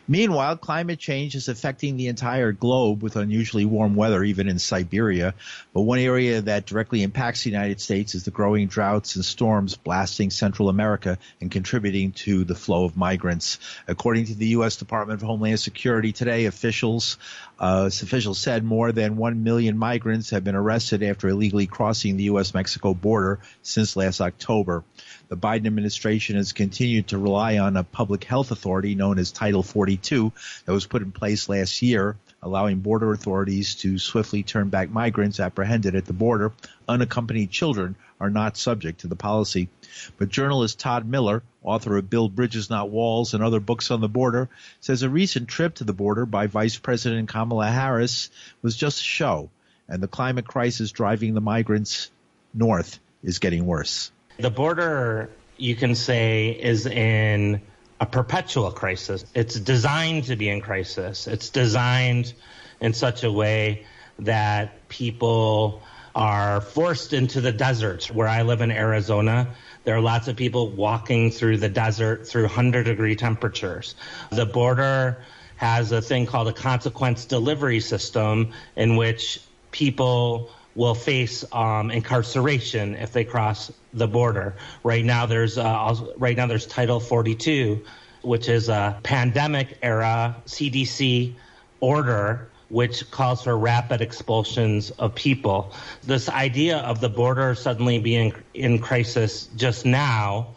Meanwhile, 0.09 0.57
climate 0.59 0.99
change 0.99 1.35
is 1.35 1.49
affecting 1.49 1.97
the 1.97 2.09
entire 2.09 2.52
globe 2.52 3.02
with 3.02 3.16
unusually 3.16 3.64
warm 3.64 3.95
weather, 3.97 4.23
even 4.23 4.49
in 4.49 4.59
Siberia. 4.59 5.35
But 5.73 5.83
one 5.83 5.99
area 5.99 6.40
that 6.43 6.66
directly 6.66 7.02
impacts 7.02 7.45
the 7.45 7.50
United 7.50 7.81
States 7.81 8.14
is 8.14 8.25
the 8.25 8.31
growing 8.31 8.66
droughts 8.69 9.16
and 9.16 9.25
storms 9.25 9.76
blasting 9.76 10.31
Central 10.31 10.69
America 10.69 11.19
and 11.40 11.50
contributing 11.50 12.12
to 12.12 12.45
the 12.45 12.55
flow 12.55 12.85
of 12.85 12.97
migrants. 12.97 13.59
According 13.88 14.26
to 14.26 14.35
the 14.35 14.49
U.S. 14.49 14.76
Department 14.76 15.21
of 15.21 15.26
Homeland 15.26 15.61
Security 15.61 16.12
today, 16.12 16.47
officials 16.47 17.19
uh, 17.59 17.87
officials 17.87 18.38
said 18.38 18.64
more 18.64 18.93
than 18.93 19.16
1 19.16 19.43
million 19.43 19.78
migrants 19.78 20.31
have 20.31 20.45
been 20.45 20.55
arrested 20.55 21.02
after 21.02 21.28
illegally 21.28 21.66
crossing 21.66 22.16
the 22.16 22.25
U.S. 22.25 22.52
Mexico 22.52 22.93
border 22.93 23.38
since 23.62 23.97
last 23.97 24.21
October. 24.21 24.85
The 25.28 25.37
Biden 25.37 25.66
administration 25.66 26.37
has 26.37 26.52
continued 26.52 27.09
to 27.09 27.18
rely 27.18 27.59
on 27.59 27.76
a 27.76 27.85
public 27.85 28.25
health 28.25 28.50
authority 28.50 28.95
known 28.95 29.18
as 29.18 29.33
Title 29.33 29.62
42 29.62 30.33
that 30.64 30.73
was 30.73 30.87
put 30.87 31.02
in 31.02 31.12
place 31.12 31.49
last 31.49 31.83
year 31.83 32.16
allowing 32.47 32.78
border 32.78 33.12
authorities 33.12 33.75
to 33.75 33.99
swiftly 33.99 34.42
turn 34.42 34.68
back 34.68 34.88
migrants 34.88 35.40
apprehended 35.40 35.97
at 35.97 36.04
the 36.04 36.12
border. 36.12 36.52
Unaccompanied 36.88 37.50
children 37.50 37.97
are 38.21 38.30
not 38.30 38.56
subject 38.56 39.00
to 39.00 39.09
the 39.09 39.16
policy. 39.16 39.68
But 40.16 40.28
journalist 40.28 40.78
Todd 40.78 41.06
Miller, 41.06 41.42
author 41.62 41.97
of 41.97 42.09
Build 42.09 42.37
Bridges 42.37 42.71
Not 42.71 42.90
Walls 42.90 43.35
and 43.35 43.42
other 43.42 43.61
books 43.61 43.90
on 43.90 44.00
the 44.00 44.09
border, 44.09 44.49
says 44.80 45.02
a 45.02 45.11
recent 45.11 45.49
trip 45.49 45.75
to 45.76 45.85
the 45.85 45.92
border 45.92 46.25
by 46.25 46.47
Vice 46.47 46.78
President 46.78 47.28
Kamala 47.28 47.66
Harris 47.66 48.30
was 48.62 48.76
just 48.76 49.00
a 49.00 49.04
show, 49.04 49.50
and 49.88 50.02
the 50.02 50.09
climate 50.09 50.47
crisis 50.47 50.92
driving 50.92 51.35
the 51.35 51.40
migrants 51.40 52.11
north 52.54 53.00
is 53.23 53.40
getting 53.40 53.66
worse. 53.66 54.12
The 54.38 54.50
border, 54.50 55.31
you 55.57 55.75
can 55.75 55.95
say, 55.95 56.50
is 56.50 56.87
in 56.87 57.62
a 58.00 58.07
perpetual 58.07 58.71
crisis. 58.71 59.25
It's 59.35 59.59
designed 59.59 60.25
to 60.25 60.37
be 60.37 60.50
in 60.50 60.61
crisis. 60.61 61.26
It's 61.26 61.49
designed 61.49 62.35
in 62.81 62.93
such 62.93 63.25
a 63.25 63.33
way 63.33 63.87
that 64.19 64.88
people 64.88 65.83
are 66.14 66.61
forced 66.61 67.14
into 67.14 67.40
the 67.40 67.52
desert. 67.52 68.07
Where 68.07 68.28
I 68.28 68.43
live 68.43 68.61
in 68.61 68.71
Arizona, 68.71 69.55
there 69.85 69.97
are 69.97 70.00
lots 70.00 70.28
of 70.28 70.37
people 70.37 70.71
walking 70.71 71.31
through 71.31 71.59
the 71.59 71.69
desert 71.69 72.26
through 72.26 72.43
100 72.43 72.85
degree 72.85 73.16
temperatures. 73.16 73.95
The 74.31 74.47
border 74.47 75.19
has 75.57 75.93
a 75.93 76.02
thing 76.02 76.26
called 76.26 76.49
a 76.49 76.52
consequence 76.52 77.25
delivery 77.25 77.81
system 77.81 78.52
in 78.76 78.97
which 78.97 79.40
people 79.71 80.50
will 80.76 80.95
face 80.95 81.45
um, 81.52 81.90
incarceration 81.90 82.95
if 82.95 83.12
they 83.12 83.25
cross 83.25 83.73
the 83.92 84.06
border. 84.06 84.54
Right 84.85 85.04
now, 85.04 85.26
there's 85.26 85.59
uh, 85.59 86.06
right 86.18 86.37
now 86.37 86.47
there's 86.47 86.66
Title 86.66 87.00
42, 87.00 87.83
which 88.23 88.49
is 88.49 88.68
a 88.68 89.00
pandemic 89.02 89.78
era 89.83 90.37
CDC 90.47 91.35
order 91.80 92.49
which 92.68 93.09
calls 93.12 93.45
for 93.45 93.56
rapid 93.56 94.00
expulsions 94.00 94.90
of 94.90 95.14
people. 95.14 95.73
This 96.02 96.28
idea 96.28 96.78
of 96.78 97.00
the 97.00 97.09
border 97.09 97.54
suddenly 97.54 98.00
being 98.00 98.35
in 98.54 98.80
crisis 98.80 99.49
just 99.56 99.87
now 99.87 100.49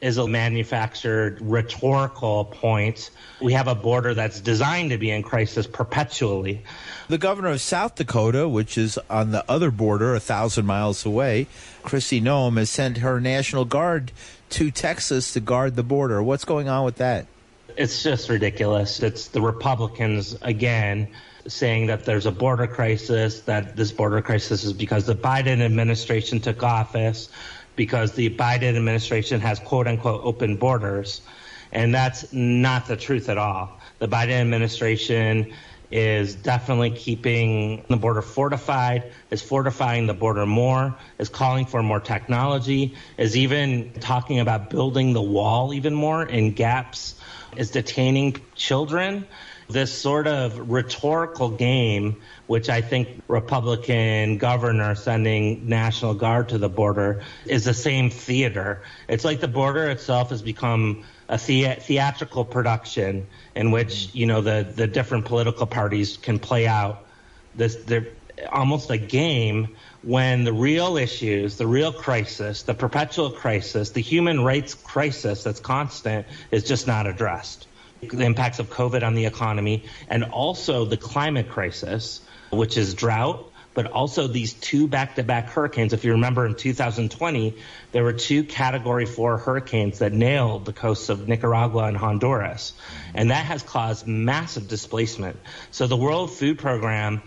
is 0.00 0.16
a 0.16 0.26
manufactured 0.26 1.40
rhetorical 1.40 2.44
point. 2.44 3.10
We 3.40 3.52
have 3.54 3.66
a 3.66 3.74
border 3.74 4.14
that's 4.14 4.40
designed 4.40 4.90
to 4.90 4.98
be 4.98 5.10
in 5.10 5.22
crisis 5.22 5.66
perpetually. 5.66 6.62
The 7.08 7.18
governor 7.18 7.48
of 7.48 7.60
South 7.60 7.96
Dakota, 7.96 8.48
which 8.48 8.78
is 8.78 8.98
on 9.10 9.32
the 9.32 9.44
other 9.50 9.70
border, 9.70 10.14
a 10.14 10.20
thousand 10.20 10.66
miles 10.66 11.04
away, 11.04 11.46
Kristi 11.82 12.22
Noem, 12.22 12.58
has 12.58 12.70
sent 12.70 12.98
her 12.98 13.20
National 13.20 13.64
Guard 13.64 14.12
to 14.50 14.70
Texas 14.70 15.32
to 15.32 15.40
guard 15.40 15.74
the 15.74 15.82
border. 15.82 16.22
What's 16.22 16.44
going 16.44 16.68
on 16.68 16.84
with 16.84 16.96
that? 16.96 17.26
It's 17.76 18.02
just 18.02 18.28
ridiculous. 18.28 19.02
It's 19.02 19.28
the 19.28 19.40
Republicans 19.40 20.36
again 20.42 21.08
saying 21.46 21.86
that 21.86 22.04
there's 22.04 22.26
a 22.26 22.30
border 22.30 22.66
crisis, 22.66 23.40
that 23.42 23.76
this 23.76 23.90
border 23.92 24.20
crisis 24.20 24.64
is 24.64 24.72
because 24.72 25.06
the 25.06 25.14
Biden 25.14 25.60
administration 25.60 26.40
took 26.40 26.62
office 26.62 27.30
because 27.78 28.12
the 28.12 28.28
Biden 28.28 28.76
administration 28.76 29.40
has 29.40 29.60
quote 29.60 29.86
unquote 29.86 30.20
open 30.24 30.56
borders. 30.56 31.22
And 31.70 31.94
that's 31.94 32.32
not 32.32 32.86
the 32.86 32.96
truth 32.96 33.28
at 33.28 33.38
all. 33.38 33.78
The 34.00 34.08
Biden 34.08 34.40
administration 34.40 35.52
is 35.90 36.34
definitely 36.34 36.90
keeping 36.90 37.84
the 37.88 37.96
border 37.96 38.20
fortified, 38.20 39.12
is 39.30 39.40
fortifying 39.40 40.06
the 40.06 40.12
border 40.12 40.44
more, 40.44 40.96
is 41.18 41.28
calling 41.28 41.66
for 41.66 41.82
more 41.82 42.00
technology, 42.00 42.96
is 43.16 43.36
even 43.36 43.92
talking 44.00 44.40
about 44.40 44.70
building 44.70 45.12
the 45.12 45.22
wall 45.22 45.72
even 45.72 45.94
more 45.94 46.24
in 46.24 46.52
gaps, 46.52 47.14
is 47.56 47.70
detaining 47.70 48.36
children 48.56 49.24
this 49.68 49.92
sort 49.92 50.26
of 50.26 50.70
rhetorical 50.70 51.50
game, 51.50 52.16
which 52.46 52.70
I 52.70 52.80
think 52.80 53.22
Republican 53.28 54.38
governor 54.38 54.94
sending 54.94 55.68
National 55.68 56.14
Guard 56.14 56.48
to 56.50 56.58
the 56.58 56.70
border 56.70 57.22
is 57.44 57.64
the 57.64 57.74
same 57.74 58.08
theater. 58.08 58.82
It's 59.08 59.24
like 59.24 59.40
the 59.40 59.48
border 59.48 59.90
itself 59.90 60.30
has 60.30 60.40
become 60.40 61.04
a 61.28 61.36
the- 61.36 61.76
theatrical 61.80 62.46
production 62.46 63.26
in 63.54 63.70
which 63.70 64.14
you 64.14 64.24
know 64.24 64.40
the 64.40 64.66
the 64.74 64.86
different 64.86 65.26
political 65.26 65.66
parties 65.66 66.16
can 66.16 66.38
play 66.38 66.66
out 66.66 67.04
this 67.54 67.76
they're 67.84 68.08
almost 68.50 68.90
a 68.90 68.96
game 68.98 69.76
when 70.02 70.44
the 70.44 70.52
real 70.52 70.96
issues, 70.96 71.56
the 71.56 71.66
real 71.66 71.92
crisis, 71.92 72.62
the 72.62 72.72
perpetual 72.72 73.30
crisis, 73.30 73.90
the 73.90 74.00
human 74.00 74.42
rights 74.44 74.74
crisis 74.74 75.42
that's 75.42 75.58
constant 75.60 76.24
is 76.52 76.64
just 76.64 76.86
not 76.86 77.06
addressed 77.06 77.67
the 78.00 78.24
impacts 78.24 78.58
of 78.58 78.70
COVID 78.70 79.02
on 79.02 79.14
the 79.14 79.26
economy, 79.26 79.84
and 80.08 80.24
also 80.24 80.84
the 80.84 80.96
climate 80.96 81.48
crisis, 81.48 82.20
which 82.50 82.76
is 82.76 82.94
drought, 82.94 83.50
but 83.74 83.86
also 83.86 84.26
these 84.26 84.54
two 84.54 84.88
back 84.88 85.14
to 85.14 85.22
back 85.22 85.50
hurricanes. 85.50 85.92
If 85.92 86.04
you 86.04 86.12
remember 86.12 86.44
in 86.46 86.56
2020, 86.56 87.54
there 87.92 88.02
were 88.02 88.12
two 88.12 88.42
category 88.42 89.06
four 89.06 89.38
hurricanes 89.38 90.00
that 90.00 90.12
nailed 90.12 90.64
the 90.64 90.72
coasts 90.72 91.08
of 91.10 91.28
Nicaragua 91.28 91.84
and 91.84 91.96
Honduras. 91.96 92.72
And 93.14 93.30
that 93.30 93.44
has 93.44 93.62
caused 93.62 94.06
massive 94.06 94.66
displacement. 94.66 95.36
So 95.70 95.86
the 95.86 95.96
World 95.96 96.32
Food 96.32 96.58
Program 96.58 97.22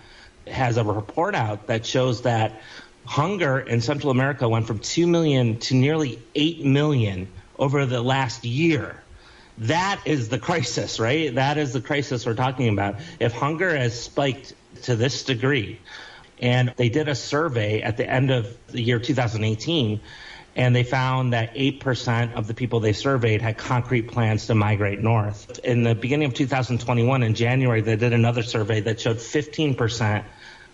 has 0.46 0.78
a 0.78 0.84
report 0.84 1.36
out 1.36 1.68
that 1.68 1.86
shows 1.86 2.24
that 2.24 2.62
hunger 3.06 3.60
in 3.60 3.82
Central 3.82 4.12
America 4.12 4.48
went 4.50 4.68
from 4.68 4.80
2 4.80 5.08
million 5.08 5.58
to 5.60 5.75
nearly 5.75 6.22
8 6.36 6.66
million 6.66 7.28
over 7.58 7.86
the 7.86 8.01
last 8.01 8.44
year. 8.44 9.00
That 9.58 10.01
is 10.05 10.29
the 10.29 10.39
crisis, 10.39 11.00
right? 11.00 11.36
That 11.36 11.58
is 11.58 11.74
the 11.74 11.81
crisis 11.81 12.25
we're 12.25 12.34
talking 12.34 12.70
about. 12.70 12.96
If 13.20 13.34
hunger 13.34 13.75
has 13.75 14.00
spiked 14.00 14.53
to 14.84 14.96
this 14.96 15.24
degree, 15.24 15.79
and 16.41 16.74
they 16.77 16.89
did 16.89 17.08
a 17.08 17.15
survey 17.15 17.81
at 17.81 17.98
the 17.98 18.10
end 18.10 18.31
of 18.31 18.58
the 18.67 18.81
year 18.81 19.00
2018, 19.00 20.01
and 20.55 20.75
they 20.75 20.84
found 20.84 21.34
that 21.34 21.55
8% 21.55 22.34
of 22.34 22.48
the 22.48 22.53
people 22.53 22.79
they 22.79 22.93
surveyed 22.93 23.41
had 23.41 23.58
concrete 23.58 24.03
plans 24.03 24.48
to 24.48 24.55
migrate 24.55 25.00
north. 25.00 25.60
In 25.63 25.84
the 25.84 25.96
beginning 25.96 26.27
of 26.27 26.34
2021, 26.34 27.24
in 27.24 27.36
January, 27.36 27.81
they 27.81 27.96
did 27.96 28.12
another 28.12 28.43
survey 28.43 28.81
that 28.81 29.00
showed 29.00 29.17
15% 29.17 30.24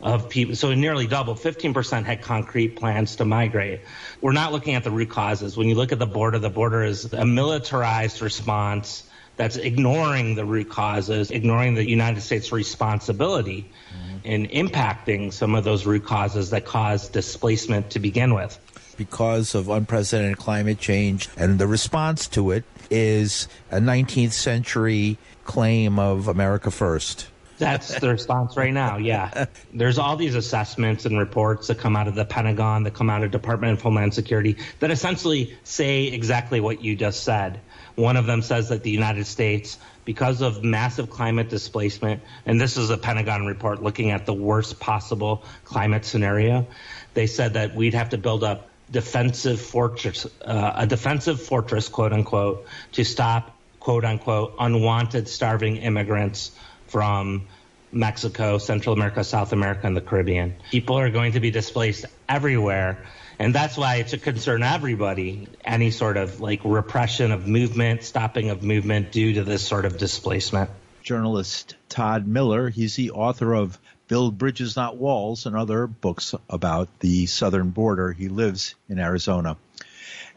of 0.02 0.30
people, 0.30 0.56
so 0.56 0.74
nearly 0.74 1.08
double, 1.08 1.36
15% 1.36 2.06
had 2.06 2.22
concrete 2.22 2.76
plans 2.76 3.16
to 3.18 3.26
migrate. 3.26 3.82
We're 4.22 4.32
not 4.32 4.52
looking 4.52 4.76
at 4.76 4.84
the 4.84 4.92
root 4.92 5.10
causes. 5.10 5.58
When 5.58 5.68
you 5.68 5.76
look 5.76 5.92
at 5.92 6.00
the 6.00 6.06
border, 6.06 6.40
the 6.40 6.50
border 6.50 6.84
is 6.84 7.12
a 7.14 7.26
militarized 7.26 8.22
response 8.22 9.04
that's 9.38 9.56
ignoring 9.56 10.36
the 10.36 10.46
root 10.46 10.70
causes, 10.70 11.32
ignoring 11.32 11.76
the 11.76 11.88
United 11.88 12.22
States' 12.22 12.52
responsibility 12.52 13.70
mm-hmm. 13.96 14.18
in 14.26 14.48
impacting 14.48 15.32
some 15.32 15.56
of 15.56 15.64
those 15.64 15.86
root 15.86 16.04
causes 16.04 16.50
that 16.50 16.66
cause 16.66 17.08
displacement 17.08 17.92
to 17.92 18.00
begin 18.00 18.34
with. 18.34 18.60
Because 18.98 19.54
of 19.54 19.70
unprecedented 19.70 20.38
climate 20.38 20.80
change 20.80 21.30
and 21.38 21.60
the 21.60 21.68
response 21.68 22.28
to 22.30 22.50
it 22.50 22.64
is 22.90 23.48
a 23.70 23.78
19th 23.78 24.32
century 24.32 25.20
claim 25.46 26.00
of 26.00 26.28
America 26.28 26.72
first. 26.72 27.28
That's 27.58 28.00
the 28.00 28.10
response 28.10 28.56
right 28.56 28.74
now. 28.74 28.98
Yeah. 28.98 29.46
There's 29.74 29.98
all 29.98 30.16
these 30.16 30.36
assessments 30.36 31.06
and 31.06 31.18
reports 31.18 31.68
that 31.68 31.80
come 31.80 31.96
out 31.96 32.08
of 32.08 32.16
the 32.16 32.26
Pentagon, 32.26 32.84
that 32.84 32.94
come 32.94 33.10
out 33.10 33.24
of 33.24 33.32
Department 33.32 33.74
of 33.74 33.82
Homeland 33.82 34.14
Security 34.14 34.58
that 34.80 34.92
essentially 34.92 35.58
say 35.64 36.06
exactly 36.06 36.60
what 36.60 36.84
you 36.84 36.96
just 36.96 37.24
said. 37.24 37.60
One 37.96 38.16
of 38.16 38.28
them 38.28 38.44
says 38.44 38.70
that 38.70 38.84
the 38.84 38.92
United 38.92 39.26
States, 39.26 39.80
because 40.06 40.42
of 40.42 40.64
massive 40.64 41.10
climate 41.10 41.50
displacement, 41.50 42.22
and 42.46 42.62
this 42.62 42.78
is 42.78 42.92
a 42.92 42.98
Pentagon 42.98 43.48
report 43.48 43.82
looking 43.82 44.12
at 44.12 44.28
the 44.28 44.34
worst 44.34 44.80
possible 44.80 45.44
climate 45.64 46.06
scenario, 46.06 46.68
they 47.16 47.26
said 47.26 47.56
that 47.56 47.76
we'd 47.76 47.96
have 47.96 48.10
to 48.10 48.18
build 48.20 48.44
up 48.44 48.70
defensive 48.92 49.60
fortress, 49.60 50.28
uh, 50.46 50.74
a 50.76 50.86
defensive 50.86 51.42
fortress, 51.42 51.90
quote 51.90 52.14
unquote, 52.14 52.68
to 52.92 53.04
stop, 53.04 53.58
quote 53.80 54.06
unquote, 54.06 54.54
unwanted 54.60 55.28
starving 55.28 55.78
immigrants 55.78 56.52
from 56.88 57.48
Mexico, 57.92 58.58
Central 58.58 58.94
America, 58.94 59.24
South 59.24 59.54
America, 59.54 59.88
and 59.88 59.96
the 59.96 60.02
Caribbean. 60.02 60.56
People 60.72 60.98
are 60.98 61.10
going 61.10 61.34
to 61.34 61.40
be 61.40 61.52
displaced 61.52 62.06
everywhere. 62.28 63.06
And 63.40 63.54
that's 63.54 63.78
why 63.78 63.98
it 63.98 64.10
should 64.10 64.24
concern 64.24 64.64
everybody, 64.64 65.48
any 65.64 65.92
sort 65.92 66.18
of 66.18 66.42
like 66.42 66.62
repression 66.64 67.32
of 67.32 67.48
movement, 67.48 68.04
stopping 68.04 68.50
of 68.50 68.64
movement 68.64 69.12
due 69.12 69.34
to 69.34 69.44
this 69.44 69.66
sort 69.66 69.86
of 69.86 69.98
displacement. 69.98 70.70
Journalist 71.04 71.76
Todd 71.88 72.28
Miller, 72.28 72.70
he's 72.70 72.96
the 72.96 73.12
author 73.12 73.54
of 73.54 73.78
Build 74.08 74.38
Bridges 74.38 74.76
Not 74.76 74.98
Walls 74.98 75.46
and 75.46 75.56
other 75.56 75.86
books 75.86 76.34
about 76.50 77.00
the 77.00 77.28
southern 77.28 77.70
border. 77.70 78.12
He 78.12 78.28
lives 78.28 78.76
in 78.90 79.00
Arizona. 79.00 79.58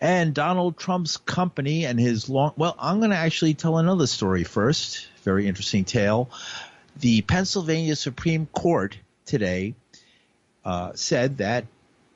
And 0.01 0.33
Donald 0.33 0.79
Trump's 0.79 1.19
company 1.19 1.85
and 1.85 2.01
his 2.01 2.31
long, 2.31 2.55
well, 2.57 2.75
I'm 2.79 3.01
going 3.01 3.11
to 3.11 3.17
actually 3.17 3.55
tell 3.55 3.77
another 3.77 4.07
story 4.07 4.45
first 4.45 5.09
very 5.23 5.47
interesting 5.47 5.85
tale. 5.85 6.31
The 6.97 7.23
Pennsylvania 7.23 7.97
Supreme 7.97 8.47
Court 8.47 8.99
today 9.25 9.75
uh, 10.65 10.93
said 10.95 11.39
that 11.39 11.67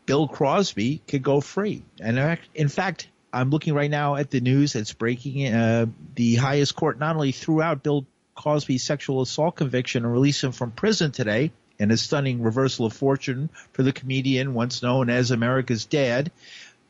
Bill 0.06 0.28
Crosby 0.28 1.00
could 1.06 1.22
go 1.22 1.40
free. 1.40 1.82
And 2.00 2.38
in 2.54 2.68
fact, 2.68 3.08
I'm 3.32 3.50
looking 3.50 3.74
right 3.74 3.90
now 3.90 4.16
at 4.16 4.30
the 4.30 4.40
news 4.40 4.74
that's 4.74 4.92
breaking. 4.92 5.52
Uh, 5.52 5.86
the 6.14 6.36
highest 6.36 6.74
court 6.74 6.98
not 6.98 7.16
only 7.16 7.32
threw 7.32 7.62
out 7.62 7.82
Bill 7.82 8.06
Cosby's 8.34 8.82
sexual 8.82 9.22
assault 9.22 9.56
conviction 9.56 10.04
and 10.04 10.12
released 10.12 10.42
him 10.42 10.52
from 10.52 10.72
prison 10.72 11.12
today 11.12 11.52
in 11.78 11.90
a 11.90 11.96
stunning 11.96 12.42
reversal 12.42 12.86
of 12.86 12.92
fortune 12.92 13.48
for 13.72 13.82
the 13.82 13.92
comedian 13.92 14.54
once 14.54 14.82
known 14.82 15.10
as 15.10 15.30
America's 15.30 15.84
Dad. 15.86 16.30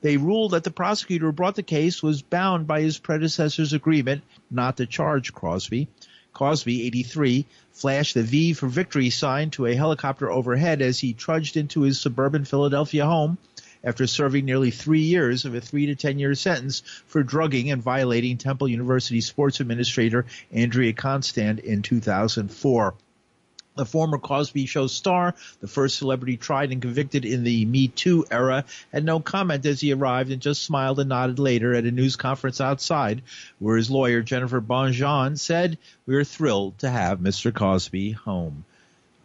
They 0.05 0.19
ruled 0.19 0.51
that 0.51 0.65
the 0.65 0.71
prosecutor 0.71 1.25
who 1.25 1.33
brought 1.33 1.55
the 1.55 1.63
case 1.63 2.03
was 2.03 2.21
bound 2.21 2.67
by 2.67 2.83
his 2.83 2.99
predecessor's 2.99 3.73
agreement 3.73 4.21
not 4.51 4.77
to 4.77 4.85
charge 4.85 5.33
Crosby. 5.33 5.89
Cosby, 6.35 6.85
83, 6.85 7.47
flashed 7.73 8.13
the 8.13 8.23
V 8.23 8.53
for 8.53 8.67
victory 8.67 9.09
sign 9.09 9.49
to 9.53 9.65
a 9.65 9.75
helicopter 9.75 10.31
overhead 10.31 10.83
as 10.83 11.01
he 11.01 11.15
trudged 11.15 11.57
into 11.57 11.81
his 11.81 11.99
suburban 11.99 12.45
Philadelphia 12.45 13.07
home 13.07 13.39
after 13.83 14.07
serving 14.07 14.45
nearly 14.45 14.71
three 14.71 15.01
years 15.01 15.47
of 15.47 15.55
a 15.55 15.61
three 15.63 15.87
to 15.87 15.95
ten 15.95 16.19
year 16.19 16.35
sentence 16.35 16.83
for 17.07 17.23
drugging 17.23 17.71
and 17.71 17.83
violating 17.83 18.37
Temple 18.37 18.69
University 18.69 19.23
sports 19.23 19.61
administrator 19.61 20.27
Andrea 20.53 20.93
Constand 20.93 21.61
in 21.61 21.81
2004. 21.81 22.95
The 23.77 23.85
former 23.85 24.19
Cosby 24.19 24.67
Show 24.67 24.87
star, 24.87 25.35
the 25.61 25.67
first 25.67 25.97
celebrity 25.97 26.37
tried 26.37 26.71
and 26.71 26.81
convicted 26.81 27.25
in 27.25 27.43
the 27.43 27.65
Me 27.65 27.89
Too 27.89 28.25
era, 28.31 28.65
had 28.93 29.05
no 29.05 29.19
comment 29.19 29.67
as 29.67 29.81
he 29.81 29.93
arrived 29.93 30.31
and 30.31 30.41
just 30.41 30.63
smiled 30.63 31.01
and 31.01 31.09
nodded 31.09 31.41
later 31.41 31.75
at 31.75 31.85
a 31.85 31.91
news 31.91 32.15
conference 32.15 32.61
outside, 32.61 33.23
where 33.59 33.77
his 33.77 33.91
lawyer 33.91 34.23
Jennifer 34.23 34.61
Bonjean 34.61 35.37
said, 35.37 35.77
"We 36.07 36.15
are 36.15 36.23
thrilled 36.23 36.79
to 36.79 36.91
have 36.91 37.19
Mr. 37.19 37.53
Cosby 37.53 38.13
home." 38.13 38.65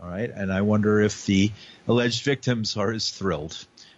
All 0.02 0.10
right, 0.10 0.32
and 0.34 0.52
I 0.52 0.62
wonder 0.62 1.00
if 1.00 1.28
the 1.28 1.52
alleged 1.88 2.24
victims 2.24 2.76
are 2.76 2.92
as 2.92 3.12
thrilled. 3.12 3.56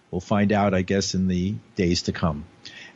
We'll 0.09 0.19
find 0.19 0.51
out, 0.51 0.73
I 0.73 0.81
guess, 0.81 1.15
in 1.15 1.29
the 1.29 1.55
days 1.77 2.01
to 2.03 2.11
come. 2.11 2.43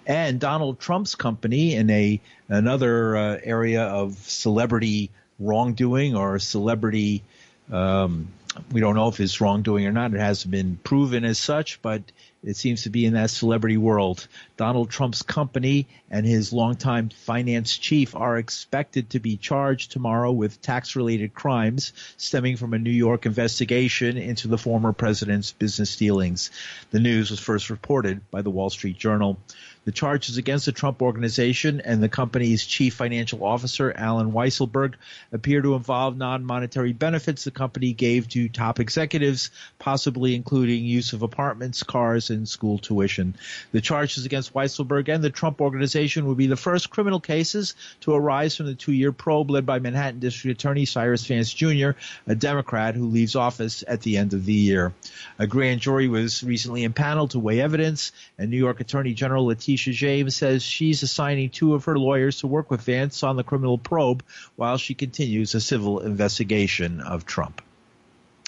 And 0.06 0.42
Donald 0.42 0.80
Trump's 0.80 1.16
company, 1.16 1.76
in 1.76 1.90
a 1.90 2.20
another 2.50 3.16
uh, 3.16 3.40
area 3.42 3.84
of 3.84 4.18
celebrity 4.18 5.12
wrongdoing 5.40 6.16
or 6.16 6.40
celebrity 6.40 7.24
um, 7.72 8.30
we 8.72 8.80
don't 8.80 8.96
know 8.96 9.08
if 9.08 9.20
it's 9.20 9.42
wrongdoing 9.42 9.86
or 9.86 9.92
not. 9.92 10.14
It 10.14 10.20
hasn't 10.20 10.52
been 10.52 10.78
proven 10.84 11.26
as 11.26 11.38
such, 11.38 11.82
but 11.82 12.04
it 12.44 12.56
seems 12.56 12.84
to 12.84 12.90
be 12.90 13.06
in 13.06 13.14
that 13.14 13.32
celebrity 13.32 13.78
world. 13.78 14.28
Donald 14.56 14.90
Trump's 14.90 15.24
company 15.24 15.88
and 16.10 16.26
his 16.26 16.54
longtime 16.54 17.10
finance 17.10 17.76
chief 17.78 18.16
are 18.16 18.38
expected 18.38 19.10
to 19.10 19.20
be 19.20 19.36
charged 19.36 19.92
tomorrow 19.92 20.32
with 20.32 20.62
tax 20.62 20.96
related 20.96 21.34
crimes 21.34 21.92
stemming 22.18 22.56
from 22.56 22.74
a 22.74 22.80
New 22.80 22.92
York 22.92 23.26
investigation 23.26 24.18
into 24.18 24.48
the 24.48 24.58
former 24.58 24.94
president's 24.94 25.52
business 25.52 25.96
dealings. 25.96 26.52
The 26.92 27.00
news 27.00 27.32
was 27.32 27.40
first 27.40 27.70
reported 27.70 28.30
by 28.32 28.42
the 28.42 28.52
Wall 28.52 28.70
Street 28.70 28.98
Journal. 28.98 29.38
The 29.86 29.92
charges 29.92 30.38
against 30.38 30.66
the 30.66 30.72
Trump 30.72 31.04
Organization 31.04 31.80
and 31.80 32.02
the 32.02 32.10
company's 32.10 32.66
chief 32.66 32.96
financial 32.96 33.44
officer, 33.44 33.94
Allen 33.96 34.32
Weisselberg, 34.32 34.96
appear 35.32 35.62
to 35.62 35.76
involve 35.76 36.18
non-monetary 36.18 36.92
benefits 36.92 37.44
the 37.44 37.52
company 37.52 37.94
gave 37.94 38.28
to 38.30 38.50
top 38.50 38.80
executives, 38.80 39.52
possibly 39.78 40.34
including 40.34 40.86
use 40.86 41.14
of 41.14 41.22
apartments, 41.22 41.84
cars, 41.84 42.32
and 42.32 42.50
school 42.50 42.80
tuition. 42.80 43.36
The 43.74 43.82
charges 43.82 44.26
against 44.26 44.56
Weisselberg 44.56 45.08
and 45.08 45.24
the 45.24 45.30
Trump 45.30 45.62
Organization 45.62 46.26
would 46.26 46.38
be 46.38 46.48
the 46.48 46.56
first 46.56 46.90
criminal 46.90 47.20
cases 47.20 47.76
to 48.02 48.16
arise 48.16 48.56
from 48.56 48.66
the 48.66 48.74
two-year 48.74 49.12
probe 49.12 49.52
led 49.52 49.68
by 49.68 49.78
Manhattan 49.78 50.20
District 50.20 50.60
Attorney 50.60 50.86
Cyrus 50.86 51.28
Vance 51.28 51.54
Jr., 51.54 51.92
a 52.26 52.34
Democrat 52.34 52.96
who 52.96 53.06
leaves 53.06 53.36
office 53.36 53.84
at 53.88 54.02
the 54.02 54.18
end 54.18 54.34
of 54.34 54.46
the 54.46 54.54
year. 54.54 54.94
A 55.38 55.46
grand 55.46 55.82
jury 55.82 56.08
was 56.08 56.44
recently 56.44 56.84
impaneled 56.84 57.32
to 57.32 57.40
weigh 57.40 57.62
evidence, 57.62 58.12
and 58.40 58.50
New 58.50 58.58
York 58.58 58.80
Attorney 58.80 59.14
General 59.14 59.46
Letitia 59.46 59.75
Letitia 59.76 59.94
James 59.94 60.38
says 60.38 60.64
she's 60.64 61.04
assigning 61.04 61.50
two 61.50 61.74
of 61.74 61.84
her 61.84 62.00
lawyers 62.00 62.40
to 62.40 62.48
work 62.48 62.72
with 62.72 62.84
Vance 62.84 63.24
on 63.24 63.36
the 63.36 63.44
criminal 63.44 63.78
probe 63.78 64.24
while 64.56 64.78
she 64.78 64.94
continues 64.94 65.54
a 65.54 65.60
civil 65.60 66.00
investigation 66.00 67.02
of 67.02 67.26
Trump. 67.26 67.62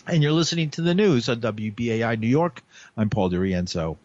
And 0.08 0.24
you're 0.24 0.32
listening 0.32 0.70
to 0.72 0.82
the 0.82 0.96
news 0.96 1.28
on 1.28 1.42
WBAI 1.42 2.18
New 2.18 2.30
York. 2.30 2.64
I'm 2.96 3.10
Paul 3.10 3.30
DeRienzo. 3.30 3.98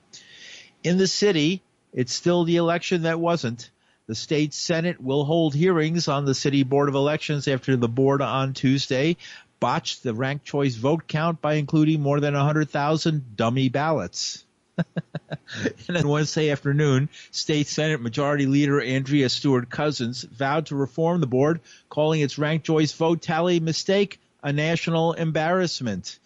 In 0.83 0.99
the 0.99 1.07
city, 1.07 1.63
it's 1.93 2.13
still 2.13 2.43
the 2.43 2.57
election 2.57 3.03
that 3.03 3.21
wasn't. 3.21 3.71
The 4.09 4.17
state 4.17 4.53
Senate 4.53 5.01
will 5.01 5.25
hold 5.25 5.55
hearings 5.55 6.09
on 6.09 6.25
the 6.25 6.35
City 6.35 6.65
Board 6.65 6.89
of 6.89 6.97
Elections 6.97 7.47
after 7.47 7.77
the 7.77 7.89
board 7.89 8.21
on 8.21 8.53
Tuesday 8.53 9.17
botched 9.61 10.03
the 10.03 10.13
ranked 10.13 10.45
choice 10.45 10.75
vote 10.75 11.07
count 11.07 11.41
by 11.41 11.55
including 11.55 12.03
more 12.03 12.19
than 12.19 12.35
100,000 12.35 13.37
dummy 13.37 13.69
ballots. 13.69 14.45
and 14.79 15.97
then 15.97 16.09
Wednesday 16.09 16.51
afternoon, 16.51 17.09
State 17.31 17.67
Senate 17.67 18.01
Majority 18.01 18.47
Leader 18.47 18.81
Andrea 18.81 19.29
Stewart 19.29 19.71
Cousins 19.71 20.23
vowed 20.23 20.67
to 20.67 20.77
reform 20.77 21.21
the 21.21 21.27
board, 21.27 21.61
calling 21.89 22.21
its 22.21 22.39
ranked 22.39 22.67
choice 22.67 22.93
vote 22.93 23.23
tally 23.23 23.61
mistake 23.61 24.19
a 24.43 24.53
national 24.53 25.13
embarrassment. 25.13 26.19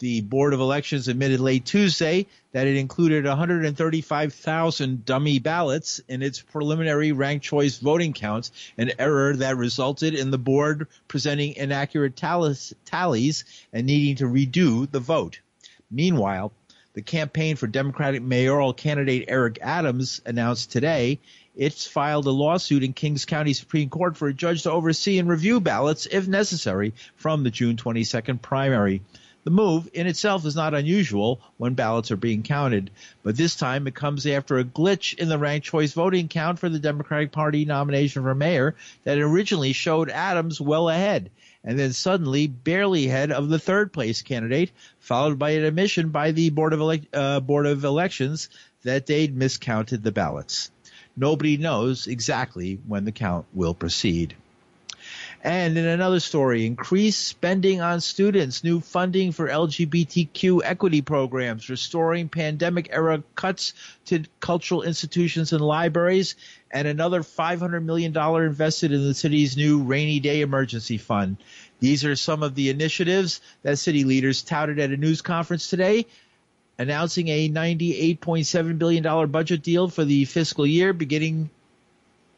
The 0.00 0.22
Board 0.22 0.52
of 0.52 0.60
Elections 0.60 1.06
admitted 1.06 1.38
late 1.38 1.64
Tuesday 1.64 2.26
that 2.52 2.66
it 2.66 2.76
included 2.76 3.24
135,000 3.24 5.04
dummy 5.04 5.38
ballots 5.38 6.00
in 6.08 6.20
its 6.20 6.40
preliminary 6.40 7.12
ranked 7.12 7.44
choice 7.44 7.78
voting 7.78 8.12
counts, 8.12 8.50
an 8.76 8.92
error 8.98 9.36
that 9.36 9.56
resulted 9.56 10.14
in 10.14 10.30
the 10.30 10.38
board 10.38 10.88
presenting 11.06 11.54
inaccurate 11.54 12.16
tallies 12.16 13.44
and 13.72 13.86
needing 13.86 14.16
to 14.16 14.24
redo 14.24 14.90
the 14.90 15.00
vote. 15.00 15.38
Meanwhile, 15.90 16.52
the 16.94 17.02
campaign 17.02 17.56
for 17.56 17.66
Democratic 17.66 18.22
mayoral 18.22 18.72
candidate 18.72 19.26
Eric 19.28 19.58
Adams 19.60 20.20
announced 20.24 20.72
today 20.72 21.18
it's 21.56 21.86
filed 21.86 22.26
a 22.26 22.30
lawsuit 22.30 22.82
in 22.82 22.92
Kings 22.92 23.24
County 23.24 23.52
Supreme 23.52 23.88
Court 23.88 24.16
for 24.16 24.26
a 24.26 24.34
judge 24.34 24.64
to 24.64 24.72
oversee 24.72 25.18
and 25.18 25.28
review 25.28 25.60
ballots, 25.60 26.06
if 26.10 26.26
necessary, 26.26 26.94
from 27.14 27.44
the 27.44 27.50
June 27.50 27.76
22nd 27.76 28.42
primary. 28.42 29.02
The 29.44 29.50
move 29.50 29.88
in 29.92 30.06
itself 30.06 30.46
is 30.46 30.56
not 30.56 30.74
unusual 30.74 31.40
when 31.58 31.74
ballots 31.74 32.10
are 32.10 32.16
being 32.16 32.42
counted, 32.42 32.90
but 33.22 33.36
this 33.36 33.54
time 33.54 33.86
it 33.86 33.94
comes 33.94 34.26
after 34.26 34.58
a 34.58 34.64
glitch 34.64 35.14
in 35.14 35.28
the 35.28 35.38
ranked 35.38 35.66
choice 35.66 35.92
voting 35.92 36.28
count 36.28 36.58
for 36.58 36.68
the 36.68 36.78
Democratic 36.78 37.30
Party 37.30 37.64
nomination 37.64 38.22
for 38.22 38.34
mayor 38.34 38.74
that 39.04 39.18
originally 39.18 39.74
showed 39.74 40.10
Adams 40.10 40.60
well 40.60 40.88
ahead 40.88 41.30
and 41.64 41.78
then 41.78 41.92
suddenly 41.92 42.46
barely 42.46 43.06
ahead 43.06 43.32
of 43.32 43.48
the 43.48 43.58
third 43.58 43.92
place 43.92 44.22
candidate, 44.22 44.70
followed 44.98 45.38
by 45.38 45.50
an 45.50 45.64
admission 45.64 46.10
by 46.10 46.32
the 46.32 46.50
Board 46.50 46.72
of, 46.72 46.80
Ele- 46.80 47.08
uh, 47.12 47.40
Board 47.40 47.66
of 47.66 47.84
Elections 47.84 48.50
that 48.82 49.06
they'd 49.06 49.36
miscounted 49.36 50.02
the 50.02 50.12
ballots. 50.12 50.70
Nobody 51.16 51.56
knows 51.56 52.06
exactly 52.06 52.78
when 52.86 53.04
the 53.04 53.12
count 53.12 53.46
will 53.54 53.74
proceed. 53.74 54.36
And 55.44 55.76
in 55.76 55.84
another 55.84 56.20
story, 56.20 56.64
increased 56.64 57.28
spending 57.28 57.82
on 57.82 58.00
students, 58.00 58.64
new 58.64 58.80
funding 58.80 59.30
for 59.30 59.46
LGBTQ 59.46 60.62
equity 60.64 61.02
programs, 61.02 61.68
restoring 61.68 62.30
pandemic 62.30 62.88
era 62.90 63.22
cuts 63.34 63.74
to 64.06 64.24
cultural 64.40 64.80
institutions 64.80 65.52
and 65.52 65.60
libraries, 65.60 66.34
and 66.70 66.88
another 66.88 67.20
$500 67.20 67.84
million 67.84 68.16
invested 68.16 68.90
in 68.90 69.04
the 69.04 69.12
city's 69.12 69.54
new 69.54 69.82
rainy 69.82 70.18
day 70.18 70.40
emergency 70.40 70.96
fund. 70.96 71.36
These 71.78 72.06
are 72.06 72.16
some 72.16 72.42
of 72.42 72.54
the 72.54 72.70
initiatives 72.70 73.42
that 73.64 73.76
city 73.76 74.04
leaders 74.04 74.40
touted 74.40 74.78
at 74.78 74.92
a 74.92 74.96
news 74.96 75.20
conference 75.20 75.68
today, 75.68 76.06
announcing 76.78 77.28
a 77.28 77.50
$98.7 77.50 78.78
billion 78.78 79.30
budget 79.30 79.62
deal 79.62 79.88
for 79.88 80.06
the 80.06 80.24
fiscal 80.24 80.66
year 80.66 80.94
beginning 80.94 81.50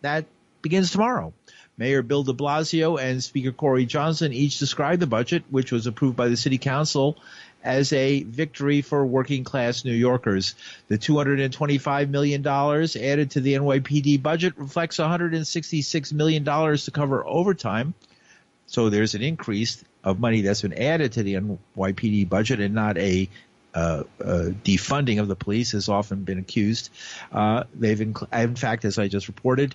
that 0.00 0.24
begins 0.60 0.90
tomorrow. 0.90 1.32
Mayor 1.78 2.02
Bill 2.02 2.22
de 2.22 2.32
Blasio 2.32 3.00
and 3.00 3.22
Speaker 3.22 3.52
Corey 3.52 3.84
Johnson 3.84 4.32
each 4.32 4.58
described 4.58 5.02
the 5.02 5.06
budget, 5.06 5.44
which 5.50 5.72
was 5.72 5.86
approved 5.86 6.16
by 6.16 6.28
the 6.28 6.36
City 6.36 6.58
Council, 6.58 7.18
as 7.62 7.92
a 7.92 8.22
victory 8.22 8.80
for 8.80 9.04
working 9.04 9.44
class 9.44 9.84
New 9.84 9.92
Yorkers. 9.92 10.54
The 10.88 10.96
$225 10.96 12.08
million 12.08 12.46
added 12.46 13.30
to 13.32 13.40
the 13.40 13.54
NYPD 13.54 14.22
budget 14.22 14.56
reflects 14.56 14.96
$166 14.98 16.12
million 16.12 16.44
to 16.44 16.90
cover 16.92 17.26
overtime. 17.26 17.94
So 18.68 18.88
there's 18.88 19.14
an 19.14 19.22
increase 19.22 19.84
of 20.02 20.20
money 20.20 20.42
that's 20.42 20.62
been 20.62 20.72
added 20.72 21.12
to 21.12 21.22
the 21.22 21.34
NYPD 21.34 22.28
budget 22.28 22.60
and 22.60 22.74
not 22.74 22.96
a 22.96 23.28
uh, 23.74 24.04
uh, 24.24 24.50
defunding 24.64 25.20
of 25.20 25.28
the 25.28 25.36
police 25.36 25.72
has 25.72 25.88
often 25.88 26.24
been 26.24 26.38
accused. 26.38 26.88
Uh, 27.30 27.64
they've, 27.74 27.98
inc- 27.98 28.32
in 28.32 28.56
fact, 28.56 28.86
as 28.86 28.98
I 28.98 29.08
just 29.08 29.28
reported, 29.28 29.74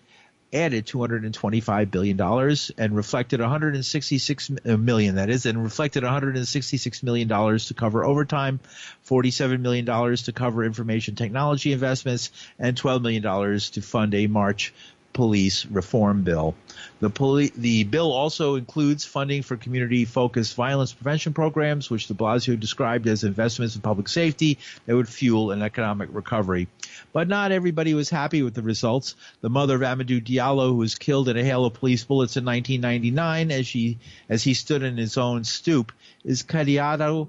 added 0.54 0.86
225 0.86 1.92
billion 1.92 2.18
dollars 2.18 2.72
and 2.78 2.96
reflected 2.96 3.40
166 3.40 4.52
uh, 4.66 4.78
million 4.78 5.16
that 5.16 5.30
is 5.30 5.46
and 5.46 5.62
reflected 5.64 6.04
166 6.04 7.04
million 7.04 7.28
dollars 7.28 7.68
to 7.68 7.74
cover 7.74 8.04
overtime 8.04 8.60
47 9.04 9.62
million 9.62 9.86
dollars 9.86 10.24
to 10.24 10.34
cover 10.34 10.64
information 10.64 11.16
technology 11.16 11.72
investments 11.72 12.32
and 12.60 12.76
12 12.76 13.02
million 13.02 13.24
dollars 13.24 13.72
to 13.72 13.82
fund 13.82 14.14
a 14.14 14.28
march 14.28 14.74
police 15.14 15.66
reform 15.66 16.24
bill. 16.24 16.56
The, 17.00 17.10
poli- 17.10 17.52
the 17.56 17.84
bill 17.84 18.12
also 18.12 18.56
includes 18.56 19.06
funding 19.06 19.44
for 19.44 19.58
community 19.58 20.06
focused 20.06 20.56
violence 20.56 20.94
prevention 20.94 21.34
programs, 21.34 21.90
which 21.90 22.08
de 22.08 22.14
Blasio 22.14 22.60
described 22.60 23.08
as 23.08 23.24
investments 23.24 23.76
in 23.76 23.82
public 23.82 24.08
safety 24.08 24.60
that 24.86 24.96
would 24.96 25.10
fuel 25.10 25.52
an 25.52 25.62
economic 25.62 26.10
recovery. 26.12 26.68
But 27.14 27.28
not 27.28 27.52
everybody 27.52 27.94
was 27.94 28.10
happy 28.10 28.44
with 28.44 28.54
the 28.54 28.62
results. 28.62 29.16
The 29.42 29.50
mother 29.50 29.76
of 29.76 29.82
Amadou 29.82 30.24
Diallo, 30.24 30.70
who 30.70 30.76
was 30.76 30.96
killed 30.96 31.30
in 31.30 31.38
a 31.38 31.44
hail 31.44 31.66
of 31.66 31.74
police 31.74 32.04
bullets 32.04 32.38
in 32.38 32.46
1999 32.46 33.52
as, 33.52 33.68
she, 33.68 33.98
as 34.30 34.44
he 34.44 34.54
stood 34.54 34.84
in 34.84 34.98
his 34.98 35.18
own 35.18 35.44
stoop, 35.44 35.92
is 36.24 36.44
Kadiatou 36.44 37.28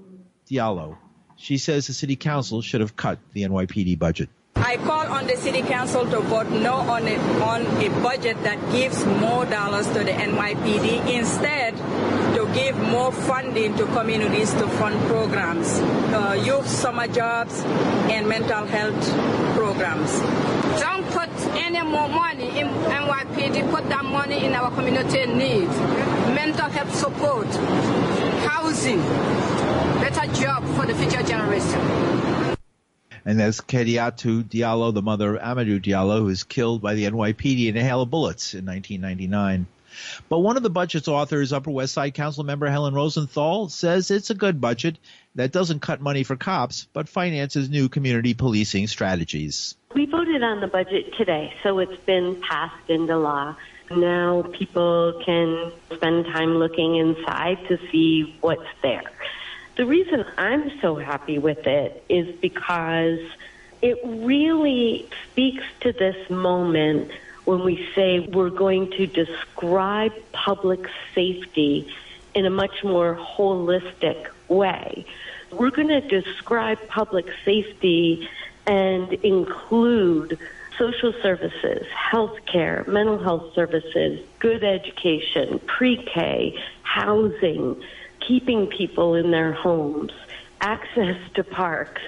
Diallo. 0.49 0.97
She 1.35 1.57
says 1.57 1.87
the 1.87 1.93
city 1.93 2.15
council 2.15 2.61
should 2.61 2.81
have 2.81 2.95
cut 2.95 3.19
the 3.33 3.43
NYPD 3.43 3.99
budget. 3.99 4.29
I 4.65 4.77
call 4.77 5.05
on 5.07 5.27
the 5.27 5.35
city 5.35 5.61
council 5.61 6.09
to 6.09 6.21
vote 6.21 6.49
no 6.49 6.75
on 6.75 7.05
a, 7.05 7.17
on 7.43 7.67
a 7.83 7.89
budget 8.01 8.41
that 8.43 8.57
gives 8.71 9.03
more 9.05 9.45
dollars 9.45 9.87
to 9.87 9.99
the 9.99 10.11
NYPD. 10.11 11.13
Instead, 11.13 11.75
to 12.33 12.49
give 12.53 12.77
more 12.77 13.11
funding 13.11 13.75
to 13.75 13.85
communities 13.87 14.53
to 14.53 14.65
fund 14.79 14.97
programs, 15.07 15.67
uh, 16.15 16.41
youth 16.45 16.65
summer 16.65 17.07
jobs, 17.07 17.59
and 18.07 18.29
mental 18.29 18.65
health 18.65 19.03
programs. 19.53 20.11
Don't 20.79 21.05
put 21.11 21.29
any 21.57 21.81
more 21.81 22.07
money 22.07 22.47
in 22.57 22.67
NYPD. 22.67 23.69
Put 23.69 23.89
that 23.89 24.05
money 24.05 24.45
in 24.45 24.53
our 24.53 24.71
community 24.71 25.25
needs. 25.25 25.77
Mental 26.33 26.69
health 26.69 26.95
support, 26.95 27.47
housing, 28.47 29.01
better 29.99 30.31
job 30.33 30.63
for 30.77 30.85
the 30.85 30.95
future 30.95 31.21
generation 31.23 32.52
and 33.25 33.39
that's 33.39 33.61
Kadiatou 33.61 34.43
Diallo, 34.43 34.93
the 34.93 35.01
mother 35.01 35.35
of 35.35 35.41
Amadou 35.41 35.81
Diallo, 35.81 36.19
who 36.19 36.25
was 36.25 36.43
killed 36.43 36.81
by 36.81 36.93
the 36.93 37.05
NYPD 37.05 37.67
in 37.67 37.77
a 37.77 37.83
hail 37.83 38.01
of 38.01 38.09
bullets 38.09 38.53
in 38.53 38.65
1999. 38.65 39.67
But 40.29 40.39
one 40.39 40.57
of 40.57 40.63
the 40.63 40.69
budget's 40.69 41.07
authors, 41.07 41.53
Upper 41.53 41.71
West 41.71 41.93
Side 41.93 42.13
Council 42.13 42.43
member 42.43 42.67
Helen 42.67 42.93
Rosenthal, 42.93 43.69
says 43.69 44.09
it's 44.09 44.29
a 44.29 44.35
good 44.35 44.59
budget 44.59 44.97
that 45.35 45.51
doesn't 45.51 45.81
cut 45.81 46.01
money 46.01 46.23
for 46.23 46.35
cops, 46.35 46.87
but 46.93 47.09
finances 47.09 47.69
new 47.69 47.89
community 47.89 48.33
policing 48.33 48.87
strategies. 48.87 49.75
We 49.93 50.05
voted 50.05 50.43
on 50.43 50.61
the 50.61 50.67
budget 50.67 51.13
today, 51.15 51.53
so 51.63 51.79
it's 51.79 52.01
been 52.05 52.41
passed 52.41 52.89
into 52.89 53.17
law. 53.17 53.55
Now 53.91 54.43
people 54.57 55.21
can 55.25 55.71
spend 55.93 56.25
time 56.25 56.55
looking 56.55 56.95
inside 56.95 57.59
to 57.67 57.77
see 57.91 58.35
what's 58.41 58.61
there. 58.81 59.03
The 59.75 59.85
reason 59.85 60.23
I'm 60.37 60.79
so 60.81 60.95
happy 60.95 61.39
with 61.39 61.65
it 61.65 62.03
is 62.07 62.35
because 62.35 63.19
it 63.81 63.99
really 64.03 65.09
speaks 65.31 65.63
to 65.81 65.91
this 65.91 66.29
moment 66.29 67.11
when 67.45 67.63
we 67.63 67.89
say 67.95 68.19
we're 68.19 68.51
going 68.51 68.91
to 68.91 69.07
describe 69.07 70.13
public 70.31 70.87
safety 71.15 71.91
in 72.35 72.45
a 72.45 72.49
much 72.51 72.83
more 72.83 73.15
holistic 73.15 74.27
way. 74.47 75.05
We're 75.51 75.71
going 75.71 75.89
to 75.89 76.01
describe 76.01 76.87
public 76.87 77.25
safety 77.43 78.29
and 78.65 79.11
include 79.11 80.37
social 80.77 81.13
services, 81.21 81.85
health 81.87 82.45
care, 82.45 82.83
mental 82.87 83.17
health 83.17 83.53
services, 83.53 84.23
good 84.39 84.63
education, 84.63 85.59
pre-K, 85.65 86.59
housing, 86.83 87.83
keeping 88.27 88.67
people 88.67 89.15
in 89.15 89.31
their 89.31 89.53
homes, 89.53 90.11
access 90.61 91.17
to 91.35 91.43
parks, 91.43 92.01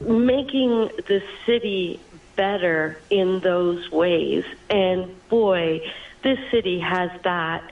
making 0.00 0.90
the 1.06 1.22
city 1.46 2.00
better 2.36 2.98
in 3.10 3.40
those 3.40 3.90
ways. 3.90 4.44
And 4.68 5.14
boy, 5.28 5.82
this 6.22 6.38
city 6.50 6.80
has 6.80 7.10
that 7.22 7.70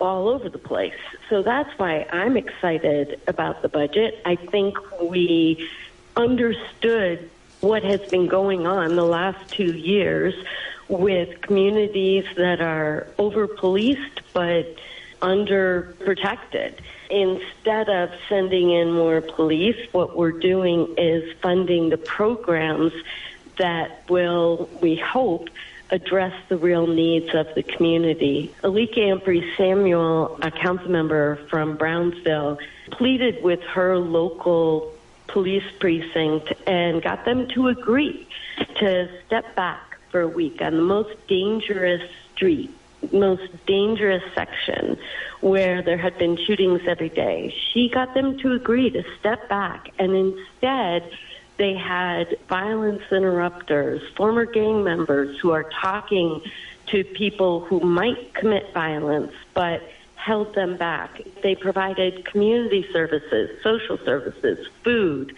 all 0.00 0.28
over 0.28 0.48
the 0.48 0.58
place. 0.58 0.98
So 1.30 1.42
that's 1.42 1.70
why 1.78 2.06
I'm 2.12 2.36
excited 2.36 3.20
about 3.26 3.62
the 3.62 3.68
budget. 3.68 4.20
I 4.24 4.36
think 4.36 4.76
we 5.00 5.68
understood 6.16 7.30
what 7.60 7.84
has 7.84 8.00
been 8.10 8.26
going 8.26 8.66
on 8.66 8.96
the 8.96 9.04
last 9.04 9.50
two 9.50 9.72
years 9.72 10.34
with 10.88 11.40
communities 11.40 12.24
that 12.36 12.60
are 12.60 13.06
over 13.18 13.46
policed 13.46 14.20
but 14.32 14.66
under 15.22 15.94
protected 16.00 16.82
instead 17.12 17.90
of 17.90 18.10
sending 18.28 18.70
in 18.70 18.90
more 18.90 19.20
police, 19.20 19.76
what 19.92 20.16
we're 20.16 20.32
doing 20.32 20.94
is 20.96 21.36
funding 21.42 21.90
the 21.90 21.98
programs 21.98 22.92
that 23.58 24.08
will, 24.08 24.68
we 24.80 24.96
hope, 24.96 25.50
address 25.90 26.32
the 26.48 26.56
real 26.56 26.86
needs 26.86 27.34
of 27.34 27.54
the 27.54 27.62
community. 27.62 28.52
Alicka 28.64 28.96
Ampry 28.96 29.56
Samuel, 29.58 30.38
a 30.40 30.50
council 30.50 30.90
member 30.90 31.36
from 31.50 31.76
Brownsville, 31.76 32.58
pleaded 32.90 33.42
with 33.42 33.60
her 33.60 33.98
local 33.98 34.90
police 35.26 35.64
precinct 35.78 36.50
and 36.66 37.02
got 37.02 37.26
them 37.26 37.46
to 37.48 37.68
agree 37.68 38.26
to 38.76 39.08
step 39.26 39.54
back 39.54 39.98
for 40.10 40.22
a 40.22 40.28
week 40.28 40.62
on 40.62 40.76
the 40.76 40.82
most 40.82 41.14
dangerous 41.26 42.10
street 42.34 42.74
most 43.10 43.42
dangerous 43.66 44.22
section 44.34 44.98
where 45.40 45.82
there 45.82 45.96
had 45.96 46.16
been 46.18 46.36
shootings 46.36 46.82
every 46.86 47.08
day. 47.08 47.54
She 47.72 47.88
got 47.88 48.14
them 48.14 48.38
to 48.38 48.52
agree 48.52 48.90
to 48.90 49.02
step 49.18 49.48
back, 49.48 49.90
and 49.98 50.14
instead, 50.14 51.10
they 51.58 51.74
had 51.74 52.36
violence 52.48 53.02
interrupters, 53.10 54.02
former 54.16 54.44
gang 54.44 54.84
members 54.84 55.38
who 55.38 55.50
are 55.50 55.64
talking 55.64 56.40
to 56.86 57.04
people 57.04 57.60
who 57.60 57.80
might 57.80 58.34
commit 58.34 58.72
violence, 58.72 59.32
but 59.54 59.82
held 60.16 60.54
them 60.54 60.76
back. 60.76 61.20
They 61.42 61.54
provided 61.54 62.24
community 62.24 62.86
services, 62.92 63.62
social 63.62 63.98
services, 63.98 64.66
food, 64.82 65.34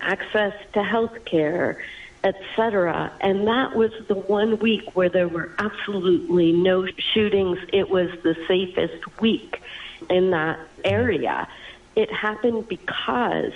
access 0.00 0.54
to 0.72 0.82
health 0.82 1.24
care 1.24 1.82
etc. 2.22 3.12
And 3.20 3.46
that 3.46 3.74
was 3.74 3.92
the 4.08 4.14
one 4.14 4.58
week 4.58 4.94
where 4.94 5.08
there 5.08 5.28
were 5.28 5.50
absolutely 5.58 6.52
no 6.52 6.86
shootings. 6.98 7.58
It 7.72 7.90
was 7.90 8.10
the 8.22 8.36
safest 8.46 9.20
week 9.20 9.62
in 10.08 10.30
that 10.30 10.58
area. 10.84 11.48
It 11.96 12.12
happened 12.12 12.68
because 12.68 13.52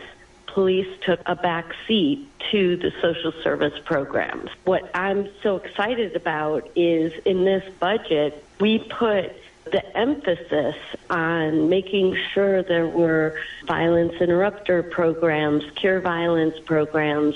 police 0.47 0.89
took 1.05 1.21
a 1.27 1.35
back 1.35 1.75
seat 1.87 2.29
to 2.53 2.77
the 2.77 2.93
social 3.03 3.33
service 3.43 3.79
programs. 3.85 4.51
What 4.65 4.91
I'm 4.95 5.29
so 5.43 5.57
excited 5.57 6.15
about 6.15 6.71
is 6.77 7.13
in 7.25 7.45
this 7.45 7.65
budget, 7.81 8.45
we 8.61 8.79
put 8.79 9.33
the 9.65 9.97
emphasis 9.97 10.77
on 11.11 11.69
making 11.69 12.17
sure 12.33 12.63
there 12.63 12.87
were 12.87 13.41
violence 13.67 14.15
interrupter 14.21 14.83
programs, 14.83 15.65
cure 15.75 16.01
violence 16.01 16.59
programs, 16.61 17.35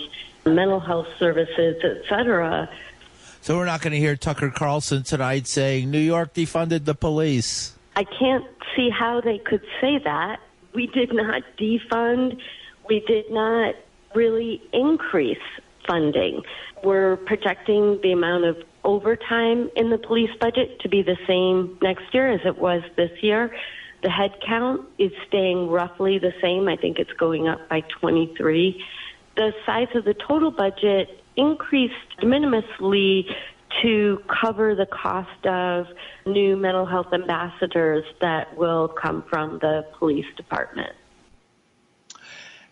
mental 0.49 0.81
health 0.81 1.07
services, 1.19 1.77
etc. 1.83 2.69
So 3.41 3.57
we're 3.57 3.67
not 3.67 3.81
going 3.81 3.93
to 3.93 3.99
hear 3.99 4.17
Tucker 4.17 4.51
Carlson 4.51 5.03
tonight 5.03 5.47
saying 5.47 5.91
New 5.91 5.99
York 5.99 6.35
defunded 6.35 6.85
the 6.85 6.95
police. 6.95 7.75
I 7.97 8.05
can't 8.05 8.45
see 8.77 8.91
how 8.91 9.21
they 9.21 9.39
could 9.39 9.63
say 9.81 9.99
that. 10.05 10.41
We 10.75 10.87
did 10.89 11.13
not 11.13 11.43
defund. 11.59 12.39
We 12.89 13.01
did 13.07 13.31
not 13.31 13.75
really 14.15 14.63
increase 14.73 15.39
funding. 15.87 16.43
We're 16.85 17.17
projecting 17.17 18.01
the 18.03 18.13
amount 18.13 18.45
of 18.45 18.57
overtime 18.85 19.71
in 19.77 19.91
the 19.91 19.99
police 19.99 20.31
budget 20.41 20.81
to 20.81 20.89
be 20.89 21.03
the 21.03 21.17
same 21.27 21.79
next 21.83 22.13
year 22.13 22.31
as 22.31 22.41
it 22.45 22.59
was 22.59 22.83
this 22.97 23.11
year. 23.23 23.55
The 24.03 24.09
headcount 24.09 24.85
is 24.99 25.11
staying 25.27 25.69
roughly 25.69 26.19
the 26.19 26.33
same. 26.41 26.69
I 26.69 26.77
think 26.77 26.99
it's 26.99 27.13
going 27.15 27.49
up 27.49 27.69
by 27.69 27.81
23 28.01 28.81
the 29.39 29.53
size 29.65 29.87
of 29.95 30.05
the 30.05 30.15
total 30.15 30.51
budget 30.51 31.23
increased 31.37 31.95
de 32.21 32.27
minimisly 32.27 33.25
to 33.83 34.21
cover 34.43 34.75
the 34.75 34.87
cost 34.87 35.47
of 35.47 35.87
new 36.27 36.57
mental 36.57 36.85
health 36.85 37.13
ambassadors 37.13 38.05
that 38.21 38.57
will 38.57 38.89
come 38.89 39.23
from 39.31 39.61
the 39.61 39.87
police 39.99 40.27
department. 40.37 40.93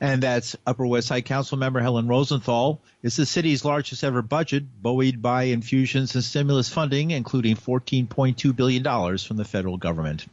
And 0.00 0.20
that's 0.22 0.56
Upper 0.66 0.86
West 0.86 1.06
Side 1.06 1.24
Council 1.24 1.56
member 1.56 1.80
Helen 1.80 2.08
Rosenthal. 2.08 2.82
It's 3.06 3.14
the 3.14 3.24
city's 3.24 3.64
largest 3.64 4.02
ever 4.02 4.20
budget, 4.20 4.64
buoyed 4.82 5.22
by 5.22 5.44
infusions 5.44 6.16
and 6.16 6.24
stimulus 6.24 6.68
funding, 6.68 7.12
including 7.12 7.54
$14.2 7.54 8.56
billion 8.56 8.82
from 9.18 9.36
the 9.36 9.44
federal 9.44 9.76
government. 9.76 10.26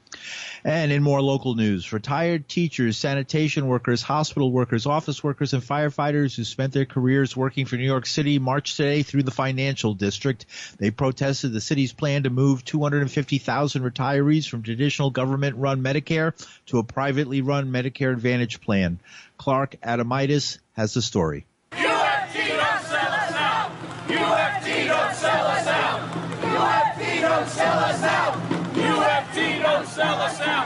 And 0.64 0.92
in 0.92 1.04
more 1.04 1.22
local 1.22 1.54
news, 1.54 1.94
retired 1.94 2.50
teachers, 2.50 2.98
sanitation 2.98 3.68
workers, 3.68 4.02
hospital 4.02 4.52
workers, 4.52 4.88
office 4.88 5.24
workers, 5.24 5.54
and 5.54 5.62
firefighters 5.62 6.36
who 6.36 6.44
spent 6.44 6.74
their 6.74 6.88
careers 6.88 7.38
working 7.38 7.68
for 7.68 7.76
New 7.76 7.86
York 7.86 8.08
City 8.08 8.40
marched 8.40 8.78
today 8.78 9.04
through 9.04 9.22
the 9.22 9.30
financial 9.30 9.94
district. 9.94 10.48
They 10.80 10.90
protested 10.90 11.54
the 11.54 11.62
city's 11.62 11.94
plan 11.94 12.24
to 12.24 12.32
move 12.32 12.66
250,000 12.66 13.84
retirees 13.84 14.50
from 14.50 14.64
traditional 14.64 15.12
government 15.12 15.58
run 15.58 15.84
Medicare 15.84 16.34
to 16.66 16.80
a 16.80 16.84
privately 16.84 17.44
run 17.44 17.72
Medicare 17.72 18.14
Advantage 18.14 18.62
plan. 18.62 19.00
Clark 19.38 19.76
Adamitis 19.84 20.58
has 20.76 20.96
the 20.96 21.04
story. 21.04 21.46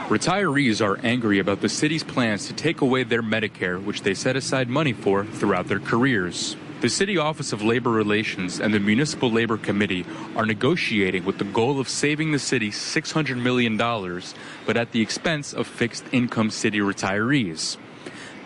Retirees 0.08 0.82
are 0.82 0.98
angry 1.04 1.38
about 1.38 1.60
the 1.60 1.68
city's 1.68 2.02
plans 2.02 2.46
to 2.46 2.54
take 2.54 2.80
away 2.80 3.02
their 3.02 3.22
Medicare, 3.22 3.84
which 3.84 4.00
they 4.00 4.14
set 4.14 4.36
aside 4.36 4.66
money 4.66 4.94
for 4.94 5.26
throughout 5.26 5.68
their 5.68 5.80
careers. 5.80 6.56
The 6.80 6.88
City 6.88 7.18
Office 7.18 7.52
of 7.52 7.60
Labor 7.60 7.90
Relations 7.90 8.58
and 8.58 8.72
the 8.72 8.80
Municipal 8.80 9.30
Labor 9.30 9.58
Committee 9.58 10.06
are 10.34 10.46
negotiating 10.46 11.26
with 11.26 11.36
the 11.36 11.44
goal 11.44 11.78
of 11.78 11.90
saving 11.90 12.32
the 12.32 12.38
city 12.38 12.70
$600 12.70 13.36
million, 13.36 13.76
but 13.76 14.78
at 14.78 14.92
the 14.92 15.02
expense 15.02 15.52
of 15.52 15.66
fixed 15.66 16.04
income 16.10 16.48
city 16.50 16.78
retirees. 16.78 17.76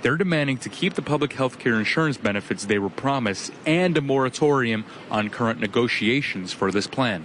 They're 0.03 0.16
demanding 0.16 0.59
to 0.59 0.68
keep 0.68 0.94
the 0.94 1.01
public 1.03 1.35
health 1.35 1.61
care 1.61 1.79
insurance 1.79 2.16
benefits 2.16 2.64
they 2.64 2.81
were 2.81 2.90
promised 2.90 3.53
and 3.64 3.96
a 3.96 4.01
moratorium 4.01 4.85
on 5.12 5.31
current 5.31 5.61
negotiations 5.61 6.53
for 6.53 6.72
this 6.72 6.88
plan. 6.88 7.25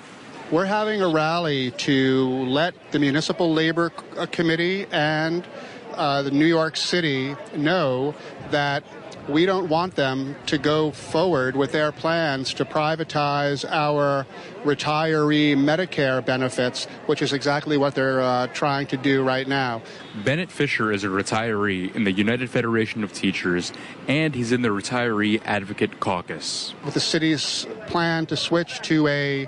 We're 0.49 0.63
having 0.63 1.01
a 1.01 1.09
rally 1.09 1.71
to 1.71 2.25
let 2.45 2.73
the 2.93 2.99
Municipal 2.99 3.51
Labor 3.51 3.89
Committee 4.31 4.87
and 4.93 5.45
uh, 5.93 6.21
the 6.21 6.31
New 6.31 6.45
York 6.45 6.77
City 6.77 7.35
know 7.53 8.15
that 8.51 8.85
we 9.27 9.45
don't 9.45 9.67
want 9.67 9.95
them 9.95 10.37
to 10.45 10.57
go 10.57 10.91
forward 10.91 11.57
with 11.57 11.73
their 11.73 11.91
plans 11.91 12.53
to 12.53 12.63
privatize 12.63 13.69
our 13.69 14.25
retiree 14.63 15.53
Medicare 15.53 16.25
benefits, 16.25 16.85
which 17.07 17.21
is 17.21 17.33
exactly 17.33 17.77
what 17.77 17.93
they're 17.93 18.21
uh, 18.21 18.47
trying 18.47 18.87
to 18.87 18.95
do 18.95 19.23
right 19.23 19.49
now. 19.49 19.81
Bennett 20.23 20.49
Fisher 20.49 20.93
is 20.93 21.03
a 21.03 21.07
retiree 21.07 21.93
in 21.93 22.05
the 22.05 22.13
United 22.13 22.49
Federation 22.49 23.03
of 23.03 23.11
Teachers, 23.11 23.73
and 24.07 24.33
he's 24.33 24.53
in 24.53 24.61
the 24.61 24.69
Retiree 24.69 25.41
Advocate 25.43 25.99
Caucus. 25.99 26.73
With 26.85 26.93
the 26.93 27.01
city's 27.01 27.67
plan 27.87 28.25
to 28.27 28.37
switch 28.37 28.79
to 28.83 29.07
a 29.07 29.45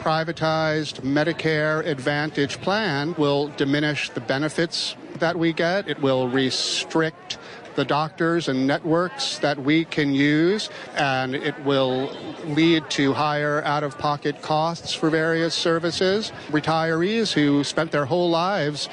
privatized 0.00 1.02
Medicare 1.02 1.84
Advantage 1.84 2.58
plan 2.62 3.14
will 3.18 3.48
diminish 3.48 4.08
the 4.10 4.20
benefits 4.20 4.96
that 5.18 5.36
we 5.36 5.52
get. 5.52 5.86
It 5.88 6.00
will 6.00 6.26
restrict 6.26 7.36
the 7.74 7.84
doctors 7.84 8.48
and 8.48 8.66
networks 8.66 9.38
that 9.38 9.58
we 9.58 9.84
can 9.84 10.14
use, 10.14 10.70
and 10.96 11.34
it 11.34 11.56
will 11.64 12.10
lead 12.46 12.88
to 12.90 13.12
higher 13.12 13.62
out 13.64 13.84
of 13.84 13.98
pocket 13.98 14.40
costs 14.40 14.94
for 14.94 15.10
various 15.10 15.54
services. 15.54 16.32
Retirees 16.48 17.32
who 17.32 17.62
spent 17.62 17.92
their 17.92 18.06
whole 18.06 18.30
lives 18.30 18.88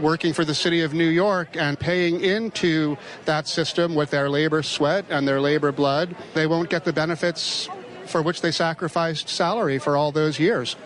working 0.00 0.32
for 0.32 0.44
the 0.44 0.54
city 0.54 0.82
of 0.82 0.92
New 0.92 1.08
York 1.08 1.56
and 1.56 1.78
paying 1.78 2.20
into 2.20 2.98
that 3.26 3.46
system 3.46 3.94
with 3.94 4.10
their 4.10 4.28
labor 4.28 4.62
sweat 4.62 5.04
and 5.08 5.26
their 5.26 5.40
labor 5.40 5.70
blood, 5.70 6.16
they 6.34 6.48
won't 6.48 6.68
get 6.68 6.84
the 6.84 6.92
benefits 6.92 7.68
for 8.08 8.22
which 8.22 8.40
they 8.40 8.50
sacrificed 8.50 9.28
salary 9.28 9.78
for 9.78 9.96
all 9.96 10.10
those 10.10 10.38
years. 10.38 10.76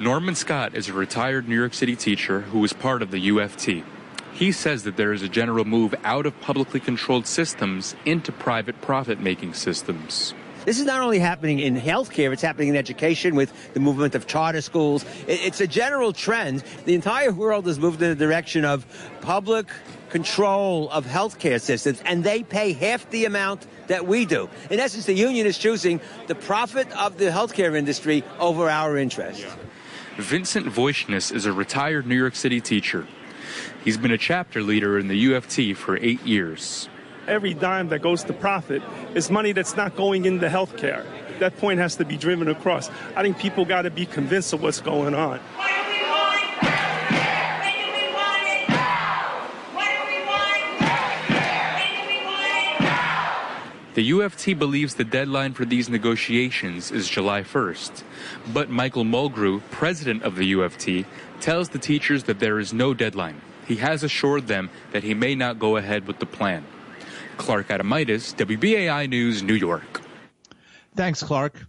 Norman 0.00 0.34
Scott 0.34 0.74
is 0.74 0.88
a 0.88 0.92
retired 0.92 1.48
New 1.48 1.58
York 1.58 1.74
City 1.74 1.96
teacher 1.96 2.40
who 2.40 2.58
was 2.58 2.72
part 2.72 3.02
of 3.02 3.10
the 3.10 3.28
UFT. 3.28 3.84
He 4.32 4.50
says 4.50 4.82
that 4.84 4.96
there 4.96 5.12
is 5.12 5.22
a 5.22 5.28
general 5.28 5.64
move 5.64 5.94
out 6.04 6.26
of 6.26 6.40
publicly 6.40 6.80
controlled 6.80 7.26
systems 7.26 7.94
into 8.04 8.32
private 8.32 8.80
profit 8.80 9.20
making 9.20 9.54
systems. 9.54 10.34
This 10.64 10.78
is 10.78 10.86
not 10.86 11.02
only 11.02 11.18
happening 11.18 11.58
in 11.58 11.76
healthcare, 11.76 12.32
it's 12.32 12.42
happening 12.42 12.68
in 12.68 12.76
education 12.76 13.34
with 13.34 13.74
the 13.74 13.80
movement 13.80 14.14
of 14.14 14.28
charter 14.28 14.60
schools. 14.60 15.04
It's 15.26 15.60
a 15.60 15.66
general 15.66 16.12
trend. 16.12 16.62
The 16.84 16.94
entire 16.94 17.32
world 17.32 17.66
has 17.66 17.80
moved 17.80 18.00
in 18.00 18.10
the 18.10 18.14
direction 18.14 18.64
of 18.64 18.86
public 19.22 19.66
control 20.12 20.90
of 20.90 21.06
healthcare 21.06 21.58
systems, 21.58 22.02
and 22.04 22.22
they 22.22 22.42
pay 22.42 22.74
half 22.74 23.08
the 23.10 23.24
amount 23.24 23.66
that 23.86 24.06
we 24.06 24.26
do. 24.26 24.48
In 24.70 24.78
essence, 24.78 25.06
the 25.06 25.14
union 25.14 25.46
is 25.46 25.56
choosing 25.56 26.00
the 26.26 26.34
profit 26.34 26.86
of 26.98 27.16
the 27.16 27.30
healthcare 27.30 27.74
industry 27.74 28.22
over 28.38 28.68
our 28.68 28.98
interest. 28.98 29.46
Vincent 30.18 30.66
Voichness 30.66 31.34
is 31.34 31.46
a 31.46 31.52
retired 31.52 32.06
New 32.06 32.14
York 32.14 32.36
City 32.36 32.60
teacher. 32.60 33.06
He's 33.82 33.96
been 33.96 34.10
a 34.10 34.18
chapter 34.18 34.62
leader 34.62 34.98
in 34.98 35.08
the 35.08 35.24
UFT 35.28 35.74
for 35.74 35.96
eight 35.96 36.22
years. 36.26 36.90
Every 37.26 37.54
dime 37.54 37.88
that 37.88 38.02
goes 38.02 38.22
to 38.24 38.34
profit 38.34 38.82
is 39.14 39.30
money 39.30 39.52
that's 39.52 39.76
not 39.76 39.96
going 39.96 40.26
into 40.26 40.48
healthcare. 40.48 41.06
That 41.38 41.56
point 41.56 41.80
has 41.80 41.96
to 41.96 42.04
be 42.04 42.18
driven 42.18 42.48
across. 42.48 42.90
I 43.16 43.22
think 43.22 43.38
people 43.38 43.64
got 43.64 43.82
to 43.82 43.90
be 43.90 44.04
convinced 44.04 44.52
of 44.52 44.62
what's 44.62 44.80
going 44.80 45.14
on. 45.14 45.40
The 53.94 54.10
UFT 54.10 54.58
believes 54.58 54.94
the 54.94 55.04
deadline 55.04 55.52
for 55.52 55.66
these 55.66 55.90
negotiations 55.90 56.90
is 56.90 57.10
July 57.10 57.42
1st. 57.42 58.02
But 58.54 58.70
Michael 58.70 59.04
Mulgrew, 59.04 59.60
president 59.70 60.22
of 60.22 60.36
the 60.36 60.54
UFT, 60.54 61.04
tells 61.40 61.68
the 61.68 61.78
teachers 61.78 62.24
that 62.24 62.38
there 62.38 62.58
is 62.58 62.72
no 62.72 62.94
deadline. 62.94 63.42
He 63.66 63.76
has 63.76 64.02
assured 64.02 64.46
them 64.46 64.70
that 64.92 65.02
he 65.02 65.12
may 65.12 65.34
not 65.34 65.58
go 65.58 65.76
ahead 65.76 66.06
with 66.06 66.20
the 66.20 66.26
plan. 66.26 66.64
Clark 67.36 67.68
Adamitis, 67.68 68.34
WBAI 68.34 69.10
News, 69.10 69.42
New 69.42 69.54
York. 69.54 70.00
Thanks, 70.96 71.22
Clark. 71.22 71.66